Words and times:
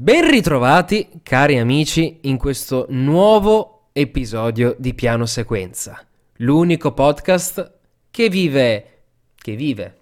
Ben 0.00 0.30
ritrovati, 0.30 1.08
cari 1.24 1.58
amici, 1.58 2.18
in 2.22 2.38
questo 2.38 2.86
nuovo 2.90 3.88
episodio 3.92 4.76
di 4.78 4.94
Piano 4.94 5.26
Sequenza, 5.26 6.06
l'unico 6.36 6.92
podcast 6.92 7.78
che 8.08 8.28
vive... 8.28 9.00
che 9.34 9.56
vive. 9.56 9.98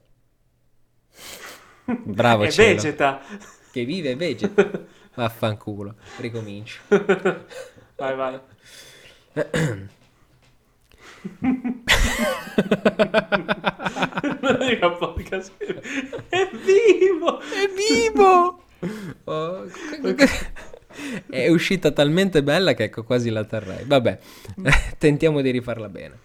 Bravo, 1.87 2.45
e 2.45 2.51
cielo. 2.51 2.75
vegeta. 2.75 3.23
Che 3.73 3.85
vive 3.87 4.11
e 4.11 4.17
vegeta. 4.17 4.71
Vaffanculo, 5.17 5.95
ricomincio. 6.19 6.83
Vai, 7.97 8.17
vai. 8.17 8.39
È 16.29 16.51
vivo! 16.53 17.41
È 17.41 17.67
vivo! 17.75 18.66
Oh, 19.25 19.65
È 21.29 21.49
uscita 21.49 21.91
talmente 21.91 22.43
bella 22.43 22.75
che 22.75 22.85
ecco 22.85 23.05
quasi 23.05 23.31
la 23.31 23.45
terrei. 23.45 23.85
Vabbè, 23.85 24.19
tentiamo 24.99 25.41
di 25.41 25.51
rifarla 25.51 25.89
bene. 25.89 26.19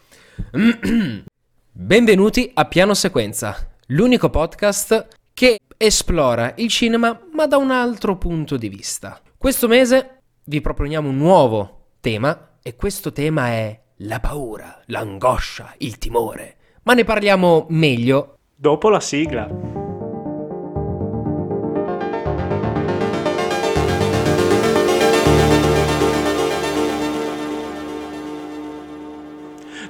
Benvenuti 1.71 2.51
a 2.53 2.65
Piano 2.65 2.93
Sequenza, 2.93 3.75
l'unico 3.87 4.29
podcast 4.29 5.07
che 5.33 5.59
esplora 5.77 6.53
il 6.57 6.69
cinema 6.69 7.19
ma 7.33 7.47
da 7.47 7.57
un 7.57 7.71
altro 7.71 8.17
punto 8.17 8.57
di 8.57 8.69
vista. 8.69 9.19
Questo 9.37 9.67
mese 9.67 10.19
vi 10.45 10.61
proponiamo 10.61 11.09
un 11.09 11.17
nuovo 11.17 11.95
tema 11.99 12.57
e 12.61 12.75
questo 12.75 13.11
tema 13.11 13.47
è 13.47 13.79
la 13.97 14.19
paura, 14.19 14.81
l'angoscia, 14.87 15.73
il 15.79 15.97
timore. 15.97 16.57
Ma 16.83 16.93
ne 16.93 17.03
parliamo 17.03 17.67
meglio 17.69 18.37
Dopo 18.55 18.89
la 18.89 18.99
sigla. 18.99 19.80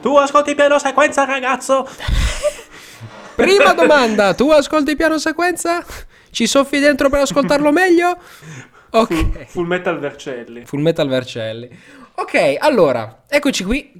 Tu 0.01 0.15
ascolti 0.17 0.55
piano 0.55 0.79
sequenza, 0.79 1.25
ragazzo? 1.25 1.87
Prima 3.35 3.73
domanda, 3.73 4.33
tu 4.33 4.49
ascolti 4.49 4.95
piano 4.95 5.19
sequenza? 5.19 5.83
Ci 6.31 6.47
soffi 6.47 6.79
dentro 6.79 7.09
per 7.09 7.21
ascoltarlo 7.21 7.69
meglio? 7.71 8.17
Ok. 8.89 9.45
Full 9.45 9.67
Metal 9.67 9.99
Vercelli. 9.99 10.65
Full 10.65 10.81
Metal 10.81 11.07
Vercelli. 11.07 11.69
Ok, 12.15 12.55
allora, 12.57 13.23
eccoci 13.27 13.63
qui 13.63 13.91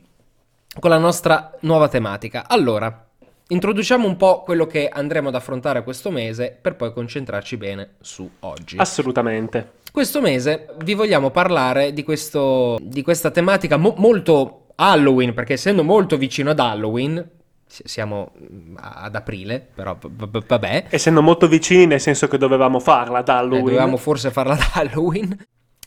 con 0.80 0.90
la 0.90 0.98
nostra 0.98 1.52
nuova 1.62 1.88
tematica. 1.88 2.46
Allora, 2.48 3.08
introduciamo 3.48 4.08
un 4.08 4.18
po' 4.18 4.42
quello 4.42 4.66
che 4.66 4.90
andremo 4.90 5.28
ad 5.28 5.36
affrontare 5.36 5.84
questo 5.84 6.10
mese 6.10 6.58
per 6.60 6.76
poi 6.76 6.94
concentrarci 6.94 7.58
bene 7.58 7.96
su 8.02 8.28
oggi. 8.40 8.78
Assolutamente. 8.78 9.74
Questo 9.92 10.22
mese 10.22 10.68
vi 10.84 10.94
vogliamo 10.94 11.32
parlare 11.32 11.94
di, 11.94 12.04
questo, 12.04 12.78
di 12.82 13.02
questa 13.04 13.30
tematica 13.30 13.78
mo- 13.78 13.94
molto 13.98 14.61
Halloween, 14.82 15.34
perché 15.34 15.54
essendo 15.54 15.84
molto 15.84 16.18
vicino 16.18 16.50
ad 16.50 16.60
Halloween, 16.60 17.30
si- 17.68 17.84
siamo 17.86 18.32
mm, 18.38 18.76
ad 18.80 19.16
aprile, 19.16 19.66
però 19.74 19.98
vabbè, 20.00 20.86
Essendo 20.90 21.22
molto 21.22 21.48
vicini, 21.48 21.86
nel 21.86 22.02
senso 22.02 22.28
che 22.28 22.38
dovevamo 22.38 22.80
farla 22.80 23.22
da 23.22 23.36
eh, 23.36 23.38
Halloween. 23.38 23.64
dovevamo 23.64 23.98
forse 23.98 24.32
farla 24.32 24.56
da 24.56 24.72
Halloween. 24.74 25.38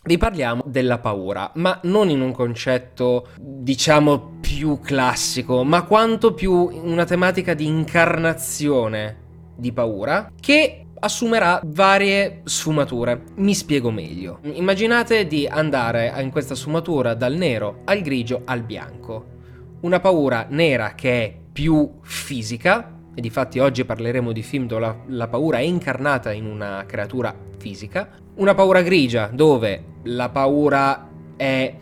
Vi 0.06 0.18
parliamo 0.18 0.62
della 0.66 0.98
paura, 0.98 1.50
ma 1.54 1.80
non 1.84 2.10
in 2.10 2.20
un 2.20 2.30
concetto, 2.30 3.28
diciamo, 3.40 4.36
più 4.40 4.78
classico, 4.80 5.64
ma 5.64 5.82
quanto 5.84 6.34
più 6.34 6.52
una 6.52 7.04
tematica 7.04 7.54
di 7.54 7.66
incarnazione 7.66 9.22
di 9.56 9.72
paura 9.72 10.30
che 10.38 10.83
assumerà 11.04 11.60
varie 11.62 12.40
sfumature. 12.44 13.24
Mi 13.36 13.54
spiego 13.54 13.90
meglio. 13.90 14.38
Immaginate 14.42 15.26
di 15.26 15.46
andare 15.46 16.10
in 16.22 16.30
questa 16.30 16.54
sfumatura 16.54 17.12
dal 17.12 17.34
nero 17.34 17.82
al 17.84 18.00
grigio 18.00 18.40
al 18.46 18.62
bianco. 18.62 19.32
Una 19.80 20.00
paura 20.00 20.46
nera 20.48 20.94
che 20.94 21.24
è 21.24 21.34
più 21.52 21.98
fisica, 22.00 22.90
e 23.14 23.20
difatti 23.20 23.58
oggi 23.58 23.84
parleremo 23.84 24.32
di 24.32 24.42
film 24.42 24.66
dove 24.66 24.80
la, 24.80 24.96
la 25.08 25.28
paura 25.28 25.58
è 25.58 25.62
incarnata 25.62 26.32
in 26.32 26.46
una 26.46 26.84
creatura 26.86 27.34
fisica, 27.58 28.08
una 28.36 28.54
paura 28.54 28.80
grigia 28.80 29.26
dove 29.26 29.84
la 30.04 30.30
paura 30.30 31.06
è 31.36 31.74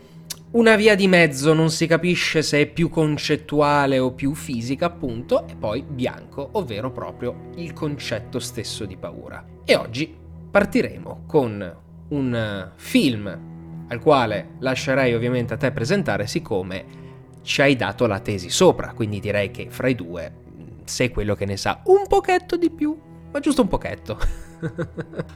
una 0.53 0.77
via 0.77 0.95
di 0.95 1.09
mezzo, 1.09 1.55
non 1.55 1.71
si 1.71 1.87
capisce 1.87 2.43
se 2.43 2.61
è 2.61 2.67
più 2.67 2.91
concettuale 2.91 3.99
o 3.99 4.13
più 4.13 4.35
fisica, 4.35 4.87
appunto, 4.87 5.47
e 5.49 5.57
poi 5.57 5.83
bianco, 5.83 6.47
ovvero 6.53 6.91
proprio 6.91 7.49
il 7.57 7.73
concetto 7.73 8.39
stesso 8.39 8.85
di 8.85 8.99
paura. 8.99 9.43
E 9.65 9.75
oggi 9.77 10.15
partiremo 10.51 11.25
con 11.27 11.77
un 12.09 12.35
eh, 12.35 12.73
film 12.77 13.51
al 13.89 13.99
quale 14.01 14.57
lascerei 14.59 15.15
ovviamente 15.15 15.55
a 15.55 15.57
te 15.57 15.71
presentare, 15.73 16.27
siccome 16.27 17.01
ci 17.41 17.63
hai 17.63 17.75
dato 17.75 18.07
la 18.07 18.21
tesi 18.21 18.51
sopra, 18.51 18.93
quindi 18.93 19.21
direi 19.21 19.51
che 19.51 19.69
fra 19.71 19.89
i 19.89 19.95
due 19.95 20.31
mh, 20.31 20.63
sei 20.85 21.09
quello 21.09 21.35
che 21.35 21.47
ne 21.47 21.57
sa 21.57 21.81
un 21.87 22.07
pochetto 22.07 22.57
di 22.57 22.71
più, 22.71 22.95
ma 23.33 23.41
giusto 23.41 23.63
un 23.63 23.69
pochetto. 23.69 24.19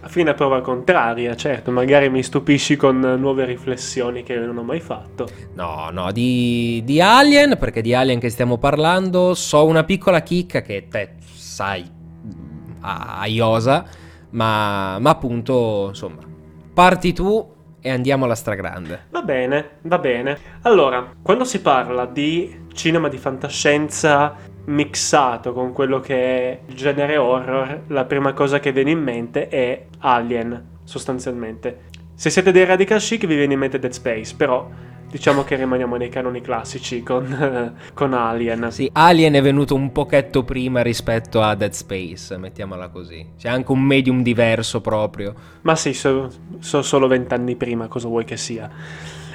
A 0.01 0.09
fine 0.09 0.35
prova 0.35 0.61
contraria, 0.61 1.35
certo, 1.35 1.71
magari 1.73 2.09
mi 2.09 2.23
stupisci 2.23 2.77
con 2.77 2.99
nuove 2.99 3.45
riflessioni 3.45 4.23
che 4.23 4.37
non 4.37 4.57
ho 4.59 4.63
mai 4.63 4.81
fatto. 4.81 5.29
No, 5.55 5.89
no, 5.91 6.13
di, 6.13 6.83
di 6.85 7.01
Alien, 7.01 7.57
perché 7.59 7.83
di 7.83 7.95
Alien 7.95 8.21
che 8.21 8.31
stiamo 8.31 8.59
parlando, 8.59 9.35
so 9.35 9.67
una 9.67 9.85
piccola 9.85 10.21
chicca 10.23 10.63
che 10.63 10.87
te 10.89 11.15
sai 11.35 11.83
mm, 11.83 12.71
a, 12.81 13.19
a 13.21 13.27
Iosa, 13.27 13.85
ma, 14.31 14.99
ma 15.01 15.11
appunto, 15.11 15.87
insomma, 15.89 16.23
parti 16.73 17.13
tu 17.13 17.55
e 17.81 17.91
andiamo 17.91 18.25
alla 18.25 18.35
stragrande. 18.35 19.07
Va 19.11 19.23
bene, 19.23 19.79
va 19.83 19.99
bene. 19.99 20.39
Allora, 20.63 21.13
quando 21.23 21.45
si 21.45 21.61
parla 21.61 22.07
di 22.07 22.65
cinema 22.73 23.09
di 23.09 23.17
fantascienza 23.17 24.35
mixato 24.67 25.53
con 25.53 25.73
quello 25.73 26.01
che 26.01 26.15
è 26.15 26.61
il 26.67 26.75
genere 26.75 27.17
horror, 27.17 27.83
la 27.89 28.05
prima 28.05 28.33
cosa 28.33 28.61
che 28.61 28.73
viene 28.73 28.91
in 28.91 29.01
mente 29.01 29.49
è 29.49 29.87
Alien, 29.99 30.79
sostanzialmente. 30.85 31.85
Se 32.15 32.31
siete 32.31 32.53
dei 32.53 32.65
radical 32.65 33.01
chic 33.01 33.27
vi 33.27 33.37
viene 33.37 33.53
in 33.53 33.59
mente 33.59 33.79
Dead 33.79 33.93
Space, 33.93 34.35
però 34.37 34.69
diciamo 35.09 35.45
che 35.45 35.57
rimaniamo 35.57 35.97
nei 35.97 36.09
canoni 36.09 36.41
classici 36.41 37.03
con, 37.03 37.75
con 37.95 38.13
Alien. 38.13 38.69
Sì, 38.71 38.89
Alien 38.93 39.35
è 39.35 39.43
venuto 39.43 39.75
un 39.75 39.93
pochetto 39.93 40.43
prima 40.43 40.83
rispetto 40.83 41.43
a 41.43 41.55
Dead 41.55 41.73
Space, 41.73 42.37
mettiamola 42.37 42.89
così. 42.89 43.33
C'è 43.39 43.49
anche 43.49 43.71
un 43.73 43.83
medium 43.83 44.23
diverso 44.23 44.81
proprio. 44.81 45.35
Ma 45.63 45.77
sì, 45.77 45.93
sono 45.93 46.31
solo 46.59 47.07
vent'anni 47.07 47.55
prima, 47.57 47.87
cosa 47.87 48.09
vuoi 48.09 48.25
che 48.25 48.37
sia. 48.37 48.69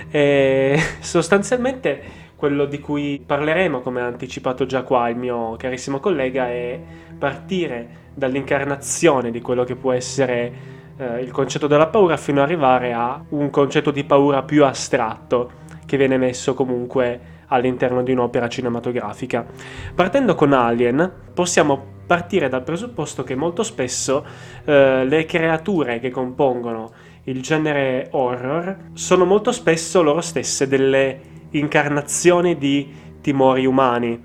E 0.09 0.80
sostanzialmente 1.00 2.02
quello 2.41 2.66
di 2.66 2.79
cui 2.79 3.22
parleremo, 3.24 3.81
come 3.81 4.02
ha 4.02 4.07
anticipato 4.07 4.66
già 4.66 4.81
qua 4.81 5.07
il 5.09 5.16
mio 5.16 5.56
carissimo 5.57 6.00
collega, 6.00 6.47
è 6.47 6.79
partire 7.16 8.09
dall'incarnazione 8.16 9.29
di 9.29 9.41
quello 9.41 9.63
che 9.63 9.75
può 9.75 9.91
essere 9.91 10.53
eh, 10.97 11.22
il 11.22 11.29
concetto 11.29 11.68
della 11.68 11.85
paura 11.85 12.18
fino 12.18 12.41
ad 12.41 12.47
arrivare 12.47 12.94
a 12.94 13.24
un 13.29 13.52
concetto 13.52 13.91
di 13.91 14.03
paura 14.06 14.41
più 14.41 14.66
astratto 14.66 15.52
che 15.85 15.97
viene 15.97 16.18
messo 16.18 16.56
comunque 16.56 17.19
all'interno 17.46 18.02
di 18.02 18.12
un'opera 18.12 18.50
cinematografica. 18.50 19.46
Partendo 19.94 20.34
con 20.34 20.53
Alien, 20.53 21.12
possiamo 21.35 22.00
partire 22.08 22.50
dal 22.50 22.63
presupposto 22.63 23.23
che 23.23 23.35
molto 23.35 23.62
spesso 23.62 24.25
eh, 24.66 25.06
le 25.06 25.25
creature 25.25 26.00
che 26.00 26.09
compongono 26.09 26.91
il 27.25 27.40
genere 27.44 28.08
horror 28.09 28.90
sono 28.94 29.25
molto 29.25 29.52
spesso 29.52 30.02
loro 30.02 30.22
stesse 30.22 30.68
delle 30.68 31.31
incarnazioni 31.52 32.58
di 32.58 32.92
timori 33.22 33.66
umani. 33.66 34.22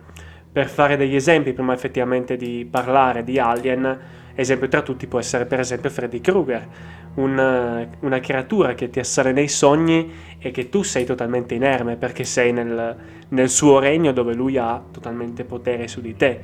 Per 0.52 0.68
fare 0.68 0.96
degli 0.96 1.14
esempi, 1.14 1.52
prima 1.52 1.74
effettivamente 1.74 2.36
di 2.36 2.66
parlare 2.70 3.22
di 3.22 3.38
Alien, 3.38 3.98
esempio 4.34 4.68
tra 4.68 4.82
tutti 4.82 5.06
può 5.06 5.18
essere 5.18 5.46
per 5.46 5.60
esempio 5.60 5.90
Freddy 5.90 6.20
Krueger, 6.20 6.66
un- 7.14 7.88
una 8.00 8.20
creatura 8.20 8.74
che 8.74 8.88
ti 8.90 8.98
assale 9.00 9.32
nei 9.32 9.48
sogni 9.48 10.12
e 10.38 10.50
che 10.50 10.68
tu 10.68 10.82
sei 10.82 11.04
totalmente 11.04 11.54
inerme 11.54 11.96
perché 11.96 12.24
sei 12.24 12.52
nel, 12.52 12.96
nel 13.28 13.48
suo 13.48 13.78
regno 13.78 14.12
dove 14.12 14.34
lui 14.34 14.56
ha 14.58 14.82
totalmente 14.90 15.44
potere 15.44 15.88
su 15.88 16.00
di 16.00 16.16
te. 16.16 16.40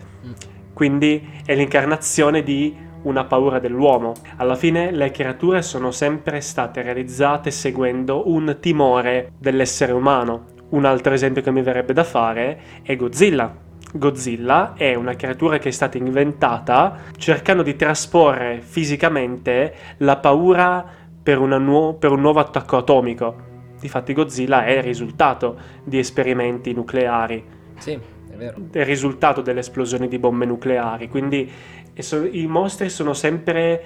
Quindi 0.73 1.29
è 1.45 1.55
l'incarnazione 1.55 2.43
di 2.43 2.75
una 3.03 3.25
paura 3.25 3.59
dell'uomo. 3.59 4.15
Alla 4.37 4.55
fine 4.57 4.91
le 4.91 5.11
creature 5.11 5.61
sono 5.63 5.91
sempre 5.91 6.41
state 6.41 6.83
realizzate 6.83 7.51
seguendo 7.51 8.29
un 8.31 8.57
timore 8.61 9.33
dell'essere 9.39 9.93
umano. 9.93 10.47
Un 10.73 10.85
altro 10.87 11.13
esempio 11.13 11.43
che 11.43 11.51
mi 11.51 11.61
verrebbe 11.63 11.93
da 11.93 12.05
fare 12.05 12.59
è 12.83 12.97
Godzilla. 12.97 13.55
Godzilla 13.93 14.73
è 14.75 14.95
una 14.95 15.15
creatura 15.15 15.59
che 15.59 15.69
è 15.69 15.73
stata 15.73 15.99
inventata 15.99 16.97
cercando 17.19 17.63
di 17.63 17.77
trasporre 17.77 18.61
fisicamente 18.63 19.75
la 19.99 20.17
paura 20.17 20.83
per, 21.23 21.39
nuo- 21.41 21.93
per 21.95 22.11
un 22.11 22.21
nuovo 22.23 22.41
attacco 22.41 22.79
atomico. 22.79 23.51
Difatti 23.79 24.15
Godzilla 24.15 24.65
è 24.65 24.71
il 24.79 24.83
risultato 24.83 25.59
di 25.85 25.99
esperimenti 25.99 26.73
nucleari 26.73 27.45
Sì, 27.77 27.93
è 28.31 28.35
vero. 28.37 28.57
è 28.71 28.79
il 28.79 28.87
risultato 28.87 29.43
delle 29.43 29.61
esplosioni 29.61 30.09
di 30.09 30.19
bombe 30.19 30.47
nucleari. 30.47 31.09
Quindi 31.09 31.51
so- 31.99 32.25
i 32.25 32.47
mostri 32.47 32.89
sono 32.89 33.13
sempre 33.13 33.83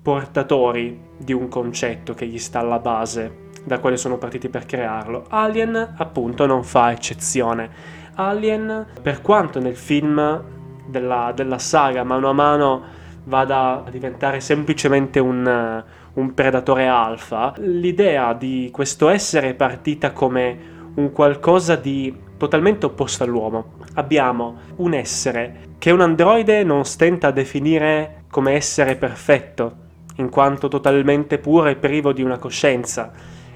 portatori 0.00 0.98
di 1.18 1.34
un 1.34 1.48
concetto 1.48 2.14
che 2.14 2.26
gli 2.26 2.38
sta 2.38 2.60
alla 2.60 2.78
base, 2.78 3.49
da 3.64 3.78
quale 3.78 3.96
sono 3.96 4.18
partiti 4.18 4.48
per 4.48 4.66
crearlo. 4.66 5.26
Alien 5.28 5.94
appunto 5.96 6.46
non 6.46 6.64
fa 6.64 6.92
eccezione. 6.92 7.98
Alien, 8.14 8.86
per 9.00 9.20
quanto 9.22 9.60
nel 9.60 9.76
film 9.76 10.42
della, 10.86 11.32
della 11.34 11.58
saga 11.58 12.04
mano 12.04 12.28
a 12.28 12.32
mano 12.32 12.82
vada 13.24 13.84
a 13.84 13.90
diventare 13.90 14.40
semplicemente 14.40 15.18
un, 15.18 15.84
un 16.14 16.34
predatore 16.34 16.86
alfa, 16.86 17.54
l'idea 17.58 18.32
di 18.32 18.70
questo 18.72 19.08
essere 19.08 19.50
è 19.50 19.54
partita 19.54 20.12
come 20.12 20.78
un 20.94 21.12
qualcosa 21.12 21.76
di 21.76 22.14
totalmente 22.36 22.86
opposto 22.86 23.22
all'uomo. 23.22 23.74
Abbiamo 23.94 24.56
un 24.76 24.94
essere 24.94 25.68
che 25.78 25.90
un 25.90 26.00
androide 26.00 26.64
non 26.64 26.84
stenta 26.84 27.28
a 27.28 27.32
definire 27.32 28.24
come 28.30 28.52
essere 28.52 28.96
perfetto, 28.96 29.88
in 30.16 30.28
quanto 30.28 30.68
totalmente 30.68 31.38
puro 31.38 31.68
e 31.68 31.76
privo 31.76 32.12
di 32.12 32.22
una 32.22 32.38
coscienza, 32.38 33.12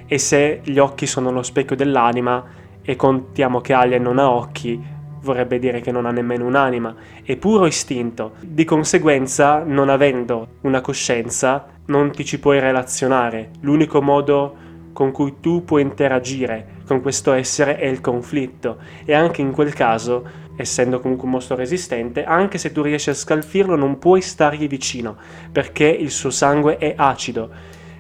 e 0.07 0.19
se 0.19 0.61
gli 0.63 0.79
occhi 0.79 1.07
sono 1.07 1.31
lo 1.31 1.43
specchio 1.43 1.77
dell'anima 1.77 2.45
e 2.83 2.97
contiamo 2.97 3.61
che 3.61 3.73
Alien 3.73 4.03
non 4.03 4.19
ha 4.19 4.31
occhi, 4.31 4.81
vorrebbe 5.21 5.59
dire 5.59 5.81
che 5.81 5.91
non 5.91 6.07
ha 6.07 6.11
nemmeno 6.11 6.47
un'anima, 6.47 6.95
è 7.23 7.37
puro 7.37 7.67
istinto. 7.67 8.35
Di 8.41 8.65
conseguenza, 8.65 9.63
non 9.65 9.89
avendo 9.89 10.59
una 10.63 10.81
coscienza, 10.81 11.67
non 11.87 12.11
ti 12.13 12.25
ci 12.25 12.39
puoi 12.39 12.61
relazionare. 12.61 13.51
L'unico 13.61 14.03
modo 14.03 14.63
con 14.93 15.11
cui 15.11 15.35
tu 15.41 15.65
puoi 15.65 15.83
interagire 15.83 16.83
con 16.87 17.03
questo 17.03 17.33
essere 17.33 17.77
è 17.77 17.87
il 17.87 18.01
conflitto 18.01 18.79
e 19.05 19.13
anche 19.13 19.41
in 19.41 19.51
quel 19.51 19.75
caso, 19.75 20.25
essendo 20.57 21.01
comunque 21.01 21.27
un 21.27 21.33
mostro 21.33 21.57
resistente, 21.57 22.25
anche 22.25 22.59
se 22.59 22.71
tu 22.71 22.83
riesci 22.83 23.11
a 23.11 23.15
scalfirlo 23.15 23.75
non 23.75 23.99
puoi 23.99 24.21
stargli 24.21 24.69
vicino 24.69 25.17
perché 25.51 25.87
il 25.87 26.11
suo 26.11 26.31
sangue 26.31 26.79
è 26.79 26.95
acido. 26.97 27.51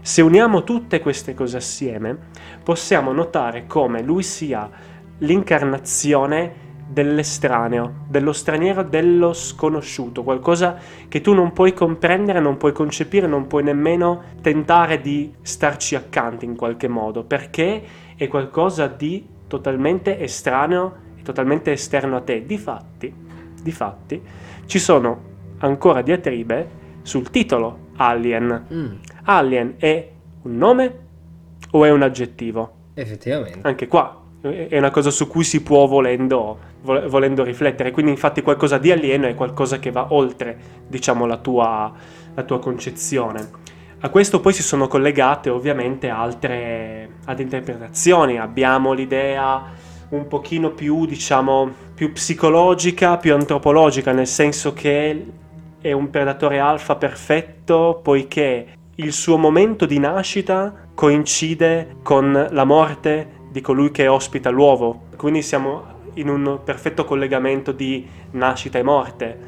Se 0.06 0.20
uniamo 0.20 0.64
tutte 0.64 1.00
queste 1.00 1.32
cose 1.32 1.56
assieme, 1.56 2.14
possiamo 2.62 3.10
notare 3.12 3.64
come 3.66 4.02
lui 4.02 4.22
sia 4.22 4.68
l'incarnazione 5.16 6.52
dell'estraneo, 6.86 8.04
dello 8.06 8.34
straniero, 8.34 8.82
dello 8.82 9.32
sconosciuto, 9.32 10.22
qualcosa 10.22 10.76
che 11.08 11.22
tu 11.22 11.32
non 11.32 11.54
puoi 11.54 11.72
comprendere, 11.72 12.38
non 12.38 12.58
puoi 12.58 12.72
concepire, 12.72 13.26
non 13.26 13.46
puoi 13.46 13.62
nemmeno 13.62 14.24
tentare 14.42 15.00
di 15.00 15.32
starci 15.40 15.94
accanto 15.94 16.44
in 16.44 16.54
qualche 16.54 16.86
modo, 16.86 17.24
perché 17.24 17.82
è 18.14 18.28
qualcosa 18.28 18.86
di 18.88 19.26
totalmente 19.46 20.20
estraneo 20.20 20.96
e 21.16 21.22
totalmente 21.22 21.72
esterno 21.72 22.16
a 22.16 22.20
te. 22.20 22.44
Difatti, 22.44 23.10
difatti 23.62 24.20
ci 24.66 24.78
sono 24.78 25.18
ancora 25.60 26.02
diatribe 26.02 26.68
sul 27.00 27.30
titolo 27.30 27.78
Alien. 27.96 28.66
Mm. 28.70 29.13
Alien 29.24 29.74
è 29.78 30.08
un 30.42 30.56
nome 30.56 30.98
o 31.70 31.84
è 31.84 31.90
un 31.90 32.02
aggettivo? 32.02 32.72
Effettivamente. 32.94 33.60
Anche 33.62 33.86
qua 33.86 34.22
è 34.40 34.76
una 34.76 34.90
cosa 34.90 35.10
su 35.10 35.26
cui 35.26 35.42
si 35.42 35.62
può 35.62 35.86
volendo, 35.86 36.58
volendo 36.82 37.42
riflettere, 37.42 37.92
quindi 37.92 38.12
infatti 38.12 38.42
qualcosa 38.42 38.76
di 38.76 38.92
alieno 38.92 39.26
è 39.26 39.34
qualcosa 39.34 39.78
che 39.78 39.90
va 39.90 40.08
oltre, 40.10 40.56
diciamo, 40.86 41.24
la 41.24 41.38
tua, 41.38 41.90
la 42.34 42.42
tua 42.42 42.58
concezione. 42.58 43.48
A 44.00 44.10
questo 44.10 44.40
poi 44.40 44.52
si 44.52 44.62
sono 44.62 44.86
collegate 44.86 45.48
ovviamente 45.48 46.10
altre, 46.10 47.08
altre 47.24 47.42
interpretazioni, 47.42 48.38
abbiamo 48.38 48.92
l'idea 48.92 49.62
un 50.10 50.28
pochino 50.28 50.72
più, 50.72 51.06
diciamo, 51.06 51.72
più 51.94 52.12
psicologica, 52.12 53.16
più 53.16 53.32
antropologica, 53.32 54.12
nel 54.12 54.26
senso 54.26 54.74
che 54.74 55.26
è 55.80 55.92
un 55.92 56.10
predatore 56.10 56.58
alfa 56.58 56.96
perfetto 56.96 58.00
poiché 58.02 58.66
il 58.96 59.12
suo 59.12 59.36
momento 59.36 59.86
di 59.86 59.98
nascita 59.98 60.88
coincide 60.94 61.96
con 62.02 62.48
la 62.50 62.64
morte 62.64 63.42
di 63.50 63.60
colui 63.60 63.90
che 63.90 64.06
ospita 64.06 64.50
l'uovo. 64.50 65.06
Quindi 65.16 65.42
siamo 65.42 65.92
in 66.14 66.28
un 66.28 66.60
perfetto 66.62 67.04
collegamento 67.04 67.72
di 67.72 68.06
nascita 68.32 68.78
e 68.78 68.82
morte. 68.82 69.38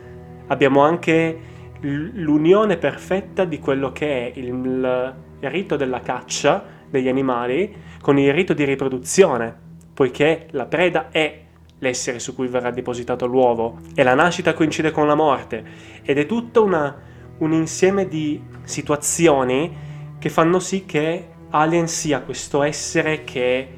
Abbiamo 0.49 0.81
anche 0.81 1.39
l'unione 1.81 2.77
perfetta 2.77 3.45
di 3.45 3.59
quello 3.59 3.93
che 3.93 4.33
è 4.33 4.39
il, 4.39 5.15
rito 5.41 5.77
della 5.77 6.01
caccia 6.01 6.65
degli 6.89 7.09
animali 7.09 7.75
con 8.01 8.19
il 8.19 8.33
rito 8.33 8.53
di 8.53 8.65
riproduzione, 8.65 9.55
poiché 9.95 10.49
la 10.53 10.67
preda 10.67 11.11
è 11.11 11.43
l'essere 11.79 12.19
su 12.19 12.35
cui 12.35 12.49
verrà 12.49 12.71
depositato 12.71 13.27
l'uovo 13.27 13.79
e 13.95 14.03
la 14.03 14.15
nascita 14.15 14.55
coincide 14.55 14.91
con 14.91 15.07
la 15.07 15.15
morte 15.15 15.65
ed 16.03 16.19
è 16.19 16.27
tutto 16.27 16.65
una, 16.65 16.97
un 17.39 17.53
insieme 17.53 18.09
di 18.09 18.43
situazioni 18.65 19.85
che 20.19 20.29
fanno 20.29 20.59
sì 20.59 20.85
che 20.85 21.29
Alien 21.51 21.89
sia 21.89 22.21
questo 22.21 22.63
essere 22.63 23.25
che 23.25 23.69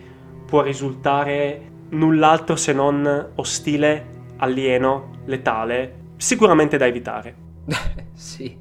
può 0.46 0.62
risultare 0.62 1.70
null'altro 1.90 2.56
se 2.56 2.72
non 2.72 3.32
ostile, 3.34 4.06
alieno, 4.38 5.16
letale, 5.26 5.94
sicuramente 6.16 6.76
da 6.76 6.87
evitare. 6.87 7.34
sì. 8.14 8.56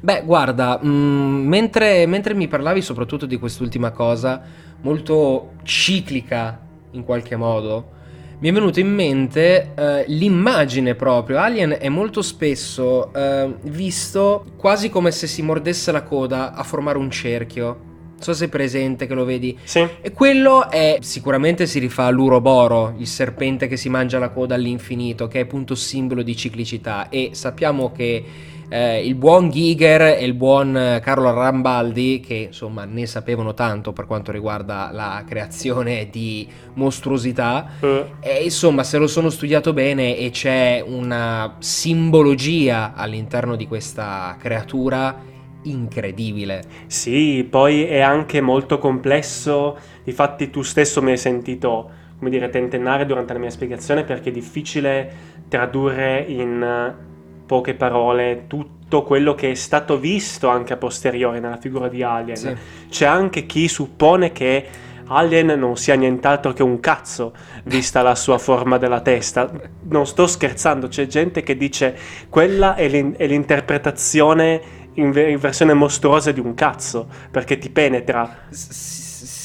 Beh, 0.00 0.24
guarda, 0.24 0.80
mh, 0.82 0.88
mm, 0.88 1.46
mentre, 1.46 2.06
mentre 2.06 2.34
mi 2.34 2.48
parlavi 2.48 2.82
soprattutto 2.82 3.26
di 3.26 3.38
quest'ultima 3.38 3.92
cosa, 3.92 4.42
molto 4.80 5.52
ciclica 5.62 6.60
in 6.90 7.04
qualche 7.04 7.36
modo, 7.36 8.00
mi 8.42 8.48
è 8.48 8.52
venuto 8.52 8.80
in 8.80 8.92
mente 8.92 9.72
uh, 9.76 10.02
l'immagine 10.08 10.96
proprio. 10.96 11.38
Alien 11.38 11.76
è 11.78 11.88
molto 11.88 12.22
spesso 12.22 13.12
uh, 13.14 13.54
visto 13.70 14.44
quasi 14.56 14.90
come 14.90 15.12
se 15.12 15.28
si 15.28 15.42
mordesse 15.42 15.92
la 15.92 16.02
coda 16.02 16.52
a 16.52 16.64
formare 16.64 16.98
un 16.98 17.08
cerchio 17.08 17.90
so 18.18 18.32
se 18.32 18.44
è 18.46 18.48
presente 18.48 19.06
che 19.06 19.14
lo 19.14 19.24
vedi. 19.24 19.56
Sì. 19.62 19.86
E 20.00 20.12
quello 20.12 20.70
è 20.70 20.98
sicuramente 21.00 21.66
si 21.66 21.80
rifà 21.80 22.04
all'Uroboro, 22.04 22.94
il 22.98 23.06
serpente 23.08 23.66
che 23.66 23.76
si 23.76 23.88
mangia 23.88 24.20
la 24.20 24.30
coda 24.30 24.54
all'infinito, 24.54 25.26
che 25.26 25.40
è 25.40 25.42
appunto 25.42 25.74
simbolo 25.74 26.22
di 26.22 26.36
ciclicità. 26.36 27.08
E 27.08 27.30
sappiamo 27.32 27.90
che 27.90 28.24
eh, 28.72 29.06
il 29.06 29.16
buon 29.16 29.50
Giger 29.50 30.00
e 30.00 30.24
il 30.24 30.32
buon 30.32 30.98
Carlo 31.02 31.30
Rambaldi, 31.30 32.20
che 32.20 32.34
insomma 32.34 32.86
ne 32.86 33.04
sapevano 33.04 33.52
tanto 33.52 33.92
per 33.92 34.06
quanto 34.06 34.32
riguarda 34.32 34.88
la 34.90 35.22
creazione 35.26 36.08
di 36.10 36.48
mostruosità, 36.74 37.72
uh. 37.80 38.04
e 38.20 38.44
insomma 38.44 38.82
se 38.82 38.96
lo 38.96 39.06
sono 39.06 39.28
studiato 39.28 39.74
bene 39.74 40.16
e 40.16 40.30
c'è 40.30 40.82
una 40.86 41.56
simbologia 41.58 42.94
all'interno 42.94 43.56
di 43.56 43.66
questa 43.66 44.36
creatura 44.40 45.20
incredibile. 45.64 46.62
Sì, 46.86 47.46
poi 47.48 47.84
è 47.84 48.00
anche 48.00 48.40
molto 48.40 48.78
complesso, 48.78 49.76
infatti 50.04 50.48
tu 50.48 50.62
stesso 50.62 51.02
mi 51.02 51.10
hai 51.10 51.18
sentito, 51.18 51.90
come 52.16 52.30
dire, 52.30 52.48
tentennare 52.48 53.04
durante 53.04 53.34
la 53.34 53.38
mia 53.38 53.50
spiegazione 53.50 54.04
perché 54.04 54.30
è 54.30 54.32
difficile 54.32 55.12
tradurre 55.48 56.24
in 56.26 57.10
poche 57.44 57.74
parole 57.74 58.44
tutto 58.46 59.02
quello 59.02 59.34
che 59.34 59.50
è 59.50 59.54
stato 59.54 59.98
visto 59.98 60.48
anche 60.48 60.72
a 60.72 60.76
posteriore 60.76 61.40
nella 61.40 61.56
figura 61.56 61.88
di 61.88 62.02
Alien. 62.02 62.36
Sì. 62.36 62.56
C'è 62.88 63.06
anche 63.06 63.46
chi 63.46 63.68
suppone 63.68 64.32
che 64.32 64.66
Alien 65.06 65.58
non 65.58 65.76
sia 65.76 65.94
nient'altro 65.94 66.52
che 66.52 66.62
un 66.62 66.80
cazzo, 66.80 67.34
vista 67.64 68.02
la 68.02 68.14
sua 68.14 68.38
forma 68.38 68.78
della 68.78 69.00
testa. 69.00 69.50
Non 69.88 70.06
sto 70.06 70.26
scherzando, 70.26 70.88
c'è 70.88 71.06
gente 71.06 71.42
che 71.42 71.56
dice 71.56 71.96
quella 72.28 72.74
è, 72.74 72.88
l'in- 72.88 73.14
è 73.16 73.26
l'interpretazione 73.26 74.60
in, 74.94 75.12
in 75.14 75.38
versione 75.38 75.74
mostruosa 75.74 76.32
di 76.32 76.40
un 76.40 76.54
cazzo, 76.54 77.06
perché 77.30 77.58
ti 77.58 77.70
penetra. 77.70 78.46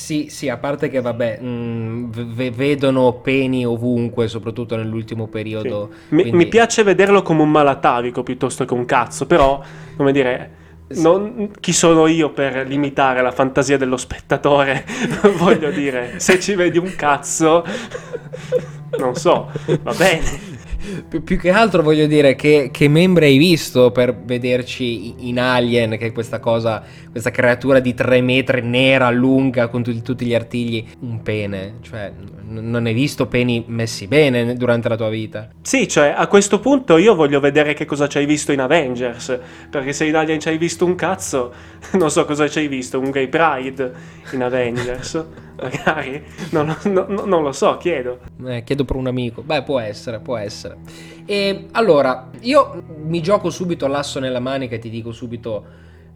Sì, 0.07 0.27
sì, 0.29 0.47
a 0.47 0.55
parte 0.55 0.87
che 0.87 1.01
vabbè, 1.01 1.39
mh, 1.41 1.45
mm, 1.45 2.11
v- 2.11 2.49
vedono 2.51 3.11
peni 3.15 3.65
ovunque, 3.65 4.29
soprattutto 4.29 4.77
nell'ultimo 4.77 5.27
periodo. 5.27 5.89
Sì. 5.91 6.15
Mi, 6.15 6.21
quindi... 6.21 6.45
mi, 6.45 6.47
piace 6.47 6.83
vederlo 6.83 7.21
come 7.23 7.41
un 7.41 7.51
malatavico 7.51 8.23
piuttosto 8.23 8.63
che 8.63 8.73
un 8.73 8.85
cazzo, 8.85 9.25
però, 9.25 9.61
come 9.97 10.13
dire, 10.13 10.51
non, 10.91 11.51
chi 11.59 11.73
sono 11.73 12.07
io 12.07 12.29
per 12.29 12.65
limitare 12.65 13.21
la 13.21 13.31
fantasia 13.31 13.77
dello 13.77 13.97
spettatore? 13.97 14.85
Voglio 15.35 15.71
dire, 15.71 16.21
se 16.21 16.39
ci 16.39 16.55
vedi 16.55 16.77
un 16.77 16.95
cazzo, 16.95 17.65
non 18.99 19.13
so, 19.13 19.51
va 19.81 19.93
bene. 19.93 20.55
Pi- 21.08 21.22
più 21.22 21.38
che 21.38 21.50
altro 21.50 21.82
voglio 21.82 22.08
dire 22.08 22.36
che, 22.36 22.70
che 22.72 22.88
membri 22.88 23.25
hai 23.25 23.38
visto 23.38 23.91
per 23.91 24.15
vederci 24.15 25.27
in 25.29 25.39
Alien, 25.39 25.98
che 25.98 26.08
è 26.08 26.12
questa 26.12 26.39
cosa, 26.39 26.84
questa 27.12 27.32
creatura 27.32 27.79
di 27.79 27.94
tre 27.94 28.22
metri 28.22 28.62
nera, 28.62 29.10
lunga, 29.10 29.67
con 29.67 29.84
tutti, 29.84 30.01
tutti 30.01 30.25
gli 30.25 30.34
artigli, 30.34 30.86
un 31.01 31.22
pene. 31.22 31.75
Cioè, 31.82 32.12
n- 32.12 32.70
non 32.70 32.86
hai 32.86 32.94
visto 32.94 33.27
peni 33.27 33.63
messi 33.67 34.08
bene 34.08 34.56
durante 34.56 34.88
la 34.89 34.96
tua 34.96 35.10
vita? 35.10 35.50
Sì, 35.62 35.88
cioè, 35.88 36.13
a 36.15 36.27
questo 36.27 36.60
punto 36.60 36.98
io 36.98 37.15
voglio 37.15 37.39
vedere 37.39 37.74
che 37.74 37.86
cosa 37.86 38.08
ci 38.08 38.17
hai 38.17 38.25
visto 38.25 38.51
in 38.51 38.62
Avengers, 38.62 39.38
perché 39.70 39.94
se 39.94 40.06
in 40.06 40.15
Alien 40.15 40.39
ci 40.39 40.50
hai 40.50 40.58
visto 40.58 40.86
un 40.86 40.96
cazzo, 40.96 41.53
non 41.94 42.10
so 42.10 42.24
cosa 42.25 42.48
ci 42.48 42.60
hai 42.60 42.67
visto, 42.67 43.00
un 43.00 43.10
gay 43.10 43.27
pride 43.27 43.94
in 44.32 44.44
Avengers. 44.44 45.25
Magari, 45.61 46.23
non, 46.51 46.75
non, 46.83 47.23
non, 47.25 47.43
lo 47.43 47.51
so, 47.51 47.77
chiedo. 47.77 48.19
Eh, 48.45 48.63
chiedo 48.63 48.85
per 48.85 48.95
un 48.95 49.07
amico. 49.07 49.41
Beh, 49.41 49.63
può 49.63 49.79
essere, 49.79 50.19
può 50.19 50.37
essere. 50.37 50.77
E 51.25 51.67
allora, 51.71 52.29
io 52.41 52.83
mi 53.03 53.21
gioco 53.21 53.49
subito 53.49 53.87
l'asso 53.87 54.19
nella 54.19 54.39
manica 54.39 54.75
e 54.75 54.79
ti 54.79 54.89
dico 54.89 55.11
subito 55.11 55.65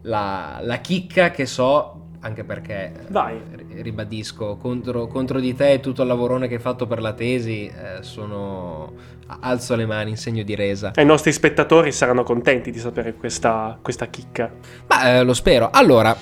la, 0.02 0.58
la 0.62 0.76
chicca 0.76 1.30
che 1.30 1.46
so 1.46 2.00
anche 2.22 2.44
perché 2.44 2.92
Vai. 3.08 3.40
ribadisco 3.82 4.56
contro, 4.56 5.06
contro, 5.08 5.40
di 5.40 5.54
te 5.54 5.72
e 5.72 5.80
tutto 5.80 6.02
il 6.02 6.08
lavorone 6.08 6.46
che 6.46 6.54
hai 6.54 6.60
fatto 6.60 6.86
per 6.86 7.00
la 7.00 7.12
tesi 7.12 7.66
eh, 7.66 8.02
sono 8.02 8.92
alzo 9.40 9.74
le 9.74 9.86
mani 9.86 10.10
in 10.10 10.16
segno 10.16 10.42
di 10.42 10.54
resa 10.54 10.92
e 10.92 11.02
i 11.02 11.04
nostri 11.06 11.32
spettatori 11.32 11.90
saranno 11.90 12.22
contenti 12.22 12.70
di 12.70 12.78
sapere 12.78 13.14
questa, 13.14 13.76
questa 13.82 14.06
chicca 14.06 14.52
ma 14.86 15.16
eh, 15.16 15.24
lo 15.24 15.34
spero 15.34 15.70
allora 15.72 16.16